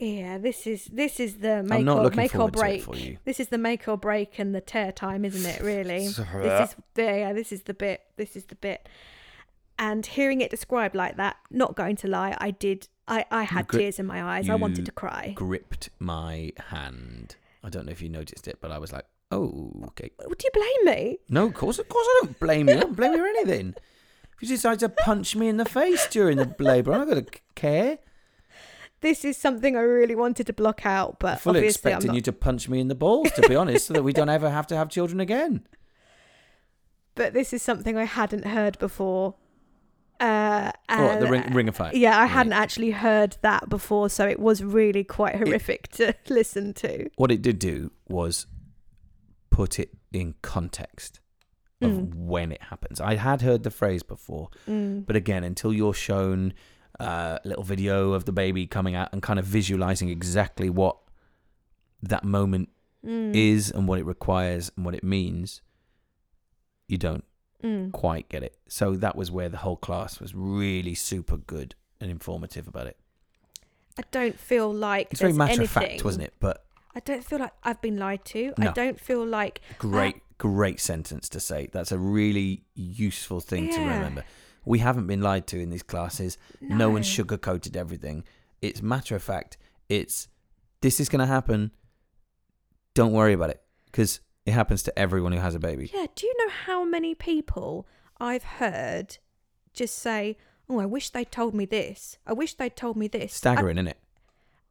[0.00, 2.82] Yeah, this is this is the make or make or forward to it break.
[2.82, 3.18] for you.
[3.24, 5.60] This is the make or break and the tear time, isn't it?
[5.62, 8.00] Really, this uh, is the yeah, this is the bit.
[8.16, 8.88] This is the bit.
[9.78, 12.88] And hearing it described like that, not going to lie, I did.
[13.06, 14.48] I I had gri- tears in my eyes.
[14.48, 15.32] I wanted to cry.
[15.36, 17.36] Gripped my hand.
[17.62, 20.10] I don't know if you noticed it, but I was like, oh, okay.
[20.26, 21.18] Would you blame me?
[21.28, 22.76] No, of course, of course, I don't blame you.
[22.76, 23.74] I don't blame you or anything.
[24.34, 27.24] If you decide to punch me in the face during the labour, I'm not going
[27.26, 27.98] to care.
[29.00, 32.16] This is something I really wanted to block out, but I'm fully expecting not.
[32.16, 34.50] you to punch me in the balls, to be honest, so that we don't ever
[34.50, 35.66] have to have children again.
[37.14, 39.34] But this is something I hadn't heard before.
[40.18, 41.90] Uh, What, the ring, ring of fire?
[41.94, 46.74] Yeah, I hadn't actually heard that before, so it was really quite horrific to listen
[46.74, 47.08] to.
[47.16, 48.46] What it did do was
[49.50, 51.20] put it in context
[51.80, 52.14] of Mm.
[52.14, 53.00] when it happens.
[53.00, 55.06] I had heard the phrase before, Mm.
[55.06, 56.52] but again, until you're shown
[57.00, 60.96] uh, a little video of the baby coming out and kind of visualizing exactly what
[62.02, 62.68] that moment
[63.04, 63.34] Mm.
[63.34, 65.62] is and what it requires and what it means,
[66.86, 67.24] you don't
[67.62, 67.92] Mm.
[67.92, 68.56] quite get it.
[68.68, 72.98] So that was where the whole class was really super good and informative about it.
[73.98, 75.64] I don't feel like It's very matter anything.
[75.64, 76.34] of fact, wasn't it?
[76.40, 78.52] But I don't feel like I've been lied to.
[78.58, 78.68] No.
[78.68, 81.68] I don't feel like great, great sentence to say.
[81.72, 84.24] That's a really useful thing to remember.
[84.64, 86.38] We haven't been lied to in these classes.
[86.60, 88.24] no, No, one sugarcoated everything.
[88.60, 89.56] It's matter of fact.
[89.88, 90.28] It's
[90.80, 91.72] this is going to happen.
[92.94, 95.90] Don't worry about it because it happens to everyone who has a baby.
[95.92, 97.86] Yeah, do you know how many people
[98.18, 99.18] I've heard
[99.72, 100.36] just say,
[100.68, 102.18] "Oh, I wish they told me this.
[102.26, 103.98] I wish they told me this." Staggering, isn't it?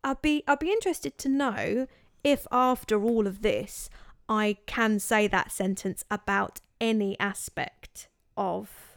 [0.04, 1.88] I'd be I'd be interested to know
[2.24, 3.90] if after all of this
[4.28, 8.89] I can say that sentence about any aspect of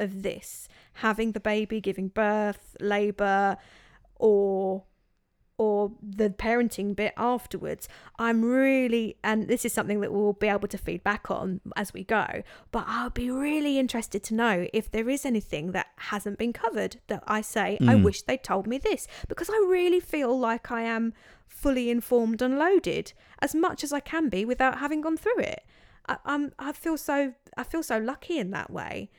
[0.00, 3.56] of this having the baby giving birth labor
[4.16, 4.84] or
[5.58, 7.86] or the parenting bit afterwards
[8.18, 11.92] i'm really and this is something that we'll be able to feed back on as
[11.92, 12.42] we go
[12.72, 16.96] but i'll be really interested to know if there is anything that hasn't been covered
[17.08, 18.02] that i say i Mm.
[18.04, 21.12] wish they told me this because i really feel like i am
[21.46, 25.62] fully informed and loaded as much as i can be without having gone through it
[26.08, 29.10] I, i'm i feel so i feel so lucky in that way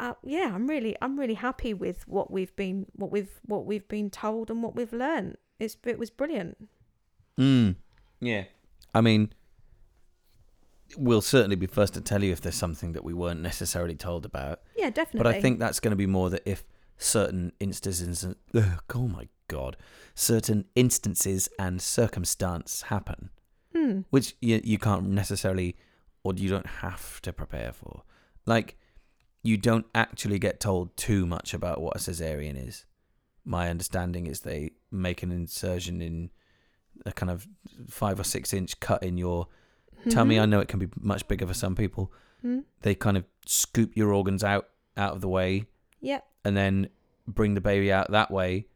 [0.00, 3.86] uh, yeah, I'm really, I'm really happy with what we've been, what we've, what we've
[3.86, 5.36] been told and what we've learned.
[5.58, 6.56] It's, it was brilliant.
[7.38, 7.76] Mm.
[8.20, 8.44] Yeah.
[8.94, 9.32] I mean,
[10.96, 14.24] we'll certainly be first to tell you if there's something that we weren't necessarily told
[14.24, 14.60] about.
[14.76, 15.18] Yeah, definitely.
[15.22, 16.64] But I think that's going to be more that if
[16.98, 19.76] certain instances, ugh, oh my god,
[20.14, 23.30] certain instances and circumstance happen,
[23.74, 24.00] Hmm.
[24.10, 25.76] which you you can't necessarily,
[26.24, 28.02] or you don't have to prepare for.
[28.46, 28.76] Like,
[29.42, 32.84] you don't actually get told too much about what a cesarean is.
[33.44, 36.30] My understanding is they make an insertion in
[37.06, 37.48] a kind of
[37.88, 39.46] five or six inch cut in your
[40.10, 40.38] tummy.
[40.38, 42.12] I know it can be much bigger for some people.
[42.42, 42.60] Hmm.
[42.82, 45.66] They kind of scoop your organs out out of the way
[46.00, 46.26] Yep.
[46.44, 46.88] and then
[47.26, 48.66] bring the baby out that way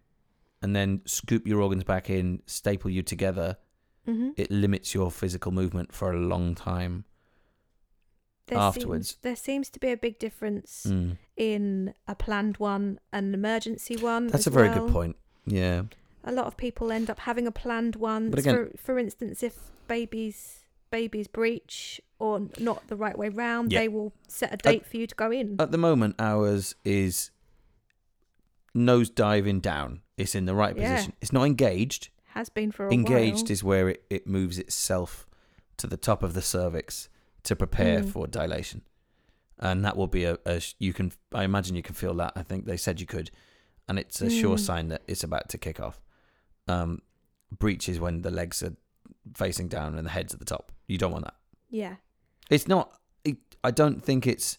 [0.63, 3.59] and then scoop your organs back in, staple you together.
[4.07, 7.05] hmm It limits your physical movement for a long time.
[8.47, 9.09] There afterwards.
[9.11, 11.17] seems, there seems to be a big difference Mm.
[11.37, 14.27] in a planned one and an emergency one.
[14.29, 14.85] That's a very well.
[14.87, 15.17] good point.
[15.47, 15.85] Yeah.
[16.25, 18.31] A lot of people end up having a planned one.
[18.31, 23.73] But again- for for instance, if babies babies breech or not the right way round,
[23.73, 23.81] Yeah.
[23.81, 25.57] they will set a date for you to go in.
[25.59, 27.31] At the moment, ours is
[28.75, 30.03] nose diving down.
[30.17, 30.95] It's in the right Yeah.
[30.95, 31.13] position.
[31.21, 32.11] It's not engaged.
[32.35, 32.95] Has been for a while.
[32.95, 33.53] Engaged while.
[33.53, 35.27] is where it, it moves itself
[35.79, 37.09] to the top of the cervix
[37.45, 38.09] to prepare Mm.
[38.09, 38.83] for dilation.
[39.59, 42.33] And that will be a, a you can I imagine you can feel that.
[42.37, 43.31] I think they said you could,
[43.89, 44.61] and it's a sure Mm.
[44.61, 46.01] sign that it's about to kick off.
[46.67, 47.03] Um,
[47.57, 48.75] breech is when the legs are
[49.35, 50.73] facing down and the head's at the top.
[50.89, 51.37] You don't want that.
[51.71, 51.97] yeah.
[52.51, 52.99] It's not.
[53.25, 54.59] It, I don't think it's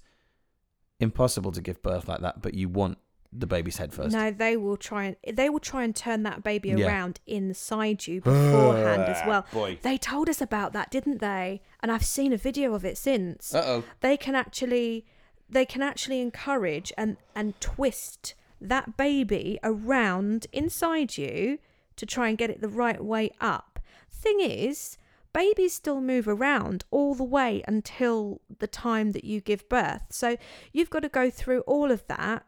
[0.99, 2.97] impossible to give birth like that, but you want
[3.37, 4.13] the baby's head first.
[4.15, 6.87] No, they will try and they will try and turn that baby Yeah.
[6.87, 9.45] around inside you beforehand as well.
[9.51, 9.79] Boy.
[9.81, 11.61] They told us about that, didn't they?
[11.81, 13.53] And I've seen a video of it since.
[13.53, 13.83] Uh oh.
[14.01, 15.05] they can actually
[15.49, 21.59] they can actually encourage and and twist that baby around inside you
[21.97, 23.79] to try and get it the right way up.
[24.11, 24.97] Thing is,
[25.33, 30.03] babies still move around all the way until the time that you give birth.
[30.09, 30.37] So
[30.73, 32.45] you've got to go through all of that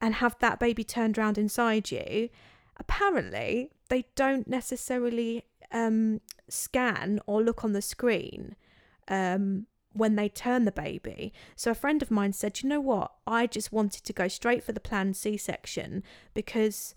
[0.00, 2.28] and have that baby turned around inside you.
[2.76, 8.56] Apparently, they don't necessarily um, scan or look on the screen
[9.08, 11.32] um, when they turn the baby.
[11.56, 13.12] So a friend of mine said, "You know what?
[13.26, 16.94] I just wanted to go straight for the planned C-section because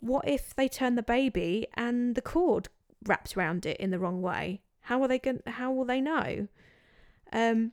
[0.00, 2.68] what if they turn the baby and the cord
[3.04, 4.62] wraps around it in the wrong way?
[4.82, 5.42] How are they going?
[5.46, 6.48] How will they know?"
[7.30, 7.72] Um,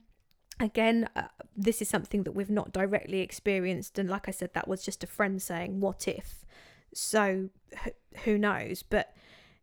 [0.60, 4.68] again, uh, this is something that we've not directly experienced, and like I said, that
[4.68, 6.44] was just a friend saying, "What if?"
[6.94, 7.50] So
[8.24, 8.82] who knows?
[8.82, 9.14] But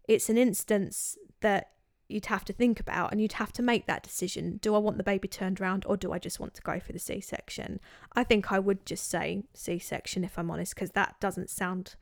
[0.07, 1.71] it's an instance that
[2.07, 4.57] you'd have to think about and you'd have to make that decision.
[4.61, 6.93] Do I want the baby turned around or do I just want to go for
[6.93, 7.79] the C section?
[8.15, 11.95] I think I would just say C section if I'm honest, because that doesn't sound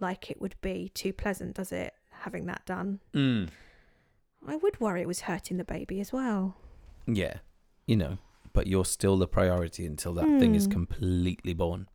[0.00, 1.92] like it would be too pleasant, does it?
[2.20, 3.00] Having that done.
[3.12, 3.48] Mm.
[4.46, 6.56] I would worry it was hurting the baby as well.
[7.06, 7.38] Yeah.
[7.86, 8.18] You know,
[8.58, 10.72] but you're still the priority until that thing is Hmm.
[10.72, 11.88] completely born.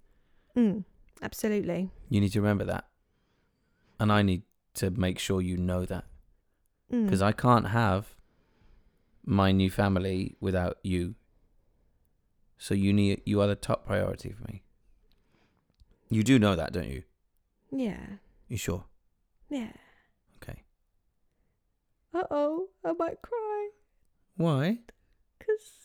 [0.55, 0.86] Mm,
[1.22, 1.89] absolutely.
[2.07, 2.88] You need to remember that.
[3.99, 4.43] And I need
[4.76, 6.05] to make sure you know that.
[6.89, 7.03] Mm.
[7.03, 8.16] Because I can't have
[9.26, 11.16] my new family without you.
[12.57, 14.64] So you need you are the top priority for me.
[16.09, 17.03] You do know that, don't you?
[17.72, 18.05] Yeah.
[18.47, 18.86] You sure?
[19.49, 19.74] Yeah.
[20.38, 20.64] Okay.
[22.14, 23.70] Uh oh, I might cry
[24.38, 24.80] Why?
[25.38, 25.82] because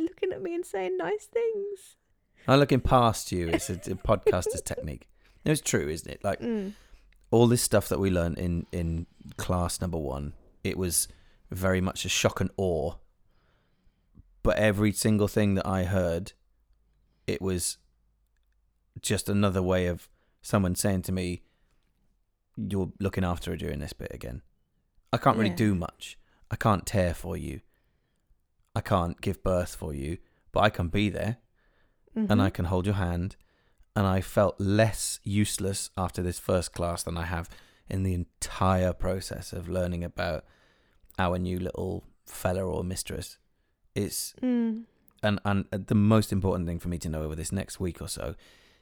[0.00, 1.96] looking at me and saying nice things.
[2.46, 3.48] I'm looking past you.
[3.48, 5.08] It's a, a podcaster's technique.
[5.44, 6.22] It's true, isn't it?
[6.24, 6.74] Like Mm.
[7.30, 10.32] all this stuff that we learned in in class number one,
[10.64, 11.08] it was
[11.50, 12.94] very much a shock and awe.
[14.42, 16.32] But every single thing that I heard,
[17.26, 17.78] it was
[19.02, 20.08] just another way of
[20.42, 21.42] someone saying to me,
[22.56, 24.42] "You're looking after her during this bit again."
[25.12, 25.56] I can't really Yeah.
[25.56, 26.18] do much.
[26.50, 27.60] I can't tear for you.
[28.78, 30.18] I can't give birth for you,
[30.52, 31.38] but I can be there
[32.14, 32.40] and Mhm.
[32.40, 33.36] I can hold your hand.
[33.96, 37.50] And I felt less useless after this first class than I have
[37.90, 40.44] in the entire process of learning about
[41.18, 43.38] our new little fella or mistress.
[43.96, 44.84] It's Mm.
[45.22, 48.08] and and the most important thing for me to know over this next week or
[48.08, 48.36] so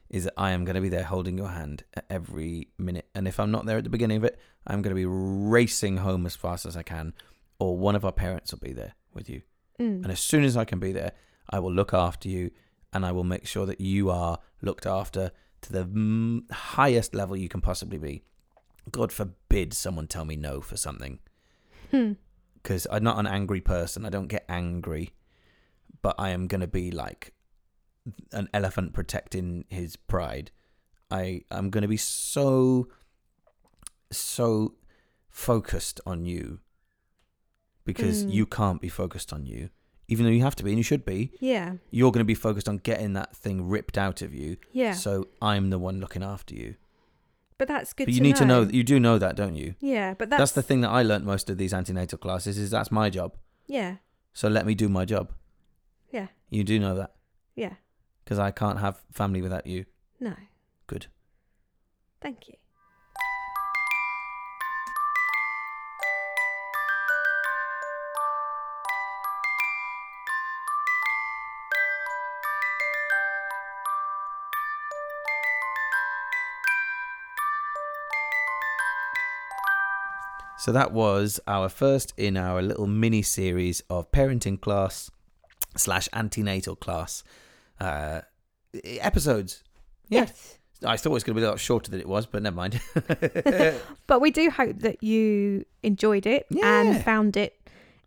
[0.09, 3.09] is that I am going to be there holding your hand at every minute.
[3.15, 5.05] And if I'm not there at the beginning of it, I'm going to be
[5.57, 7.13] racing home as fast as I can,
[7.59, 9.41] or one of our parents will be there with you.
[9.79, 10.03] Mm.
[10.03, 11.11] And as soon as I can be there,
[11.49, 12.51] I will look after you
[12.93, 17.49] and I will make sure that you are looked after to the highest level you
[17.49, 18.23] can possibly be.
[18.91, 21.19] God forbid someone tell me no for something
[21.91, 22.13] Hmm.
[22.55, 24.05] because I'm not an angry person.
[24.05, 25.11] I don't get angry,
[26.01, 27.33] but I am going to be like
[28.31, 30.51] an elephant protecting his pride.
[31.11, 32.87] I I'm going to be so
[34.11, 34.75] so
[35.29, 36.59] focused on you
[37.87, 38.31] because Mm.
[38.33, 39.69] you can't be focused on you,
[40.07, 41.31] even though you have to be and you should be.
[41.39, 41.77] Yeah.
[41.89, 44.57] You're going to be focused on getting that thing ripped out of you.
[44.73, 44.93] Yeah.
[44.93, 46.75] So I'm the one looking after you.
[47.59, 48.39] but that's good but to you need know.
[48.39, 49.73] to know you do know that, don't you?
[49.79, 52.69] Yeah, but that's, That's, the thing that I learnt most of these antenatal classes is
[52.69, 53.35] that's my job.
[53.65, 53.95] Yeah.
[54.33, 55.31] So let me do my job.
[56.11, 56.27] Yeah.
[56.51, 57.11] You do know that
[57.55, 57.73] Yeah.
[58.23, 59.85] because I can't have family without you.
[60.19, 60.35] No.
[60.85, 61.07] Good.
[62.21, 62.55] Thank you.
[80.67, 85.09] So that was our first in our little mini series of parenting class
[85.77, 87.23] slash antenatal class
[87.79, 88.19] uh,
[88.83, 89.63] episodes.
[90.09, 90.25] Yeah.
[90.25, 90.57] Yes.
[90.83, 92.57] I thought it was going to be a lot shorter than it was, but never
[92.57, 92.81] mind.
[94.07, 96.81] But we do hope that you enjoyed it Yeah.
[96.81, 97.53] and found it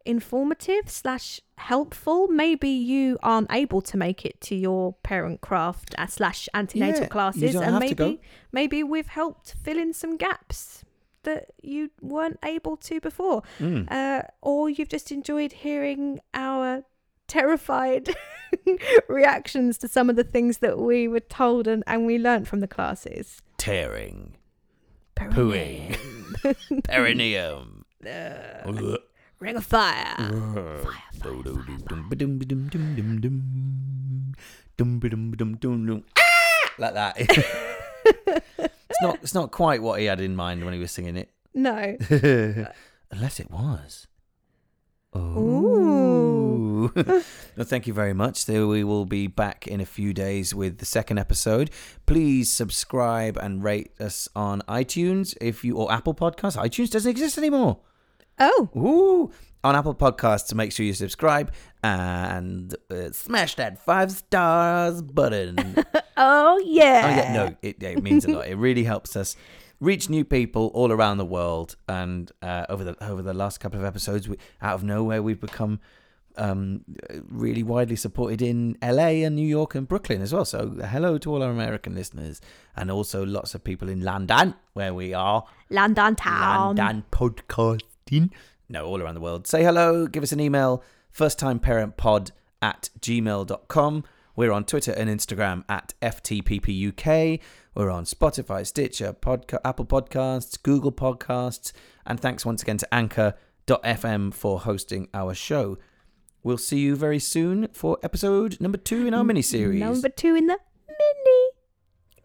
[0.05, 2.29] informative slash helpful.
[2.29, 7.09] Maybe you aren't able to make it to your parent craft uh, slash antenatal Yeah,
[7.09, 8.21] classes, and maybe
[8.53, 10.85] maybe we've helped fill in some gaps
[11.25, 13.91] that you weren't able to before, Mm.
[13.91, 16.85] uh, or you've just enjoyed hearing our
[17.29, 18.15] terrified
[19.09, 22.61] reactions to some of the things that we were told and, and we learnt from
[22.61, 23.41] the classes.
[23.59, 24.37] Tearing,
[25.15, 25.97] pooing,
[26.85, 27.85] perineum.
[28.05, 28.97] Uh,
[29.39, 30.17] Ring of fire.
[30.17, 31.63] Fire, fire, fire,
[36.19, 36.73] ah!
[36.79, 38.71] like that.
[39.01, 41.31] it's not it's not quite what he had in mind when he was singing it.
[41.55, 41.97] No.
[43.11, 44.07] Unless it was.
[45.17, 46.93] Ooh.
[46.95, 47.23] well,
[47.65, 48.45] thank you very much.
[48.45, 51.71] So we will be back in a few days with the second episode.
[52.07, 56.57] Please subscribe and rate us on iTunes if you or Apple Podcasts.
[56.57, 57.79] iTunes doesn't exist anymore.
[58.39, 58.69] Oh.
[58.77, 59.33] Ooh.
[59.63, 65.85] On Apple Podcasts, to make sure you subscribe and uh, smash that five stars button.
[66.23, 67.03] Oh yeah.
[67.03, 68.47] Oh yeah, no, it, it means a lot.
[68.51, 69.37] It really helps us
[69.81, 71.77] reach new people all around the world.
[71.89, 75.41] And uh, over the over the last couple of episodes, we, out of nowhere, we've
[75.41, 75.81] become
[76.37, 76.85] um,
[77.29, 80.45] really widely supported in LA and New York and Brooklyn as well.
[80.45, 82.43] So hello to all our American listeners,
[82.77, 85.45] and also lots of people in London where we are.
[85.71, 86.77] London town.
[86.77, 88.31] London podcasting.
[88.69, 89.47] No, all around the world.
[89.47, 90.07] Say hello.
[90.07, 90.85] Give us an email.
[91.17, 92.31] Firsttimeparentpod
[92.63, 94.05] at gmail.com.
[94.37, 97.41] We're on Twitter and Instagram at FTPPUK.
[97.75, 101.73] We're on Spotify, Stitcher, Podca- Apple Podcasts, Google Podcasts.
[102.07, 105.79] And thanks once again to Anchor.fm for hosting our show.
[106.43, 109.81] We'll see you very soon for episode number two in our mini series.
[109.81, 110.59] Number two in the
[110.89, 111.51] mini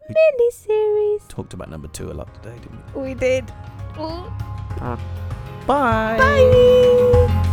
[0.08, 1.22] mini series.
[1.28, 3.02] Talked about number two a lot today, didn't we?
[3.02, 3.44] We did.
[3.98, 4.24] Ooh.
[4.80, 4.98] Ah.
[5.66, 6.16] Bye.
[6.16, 7.52] Bye.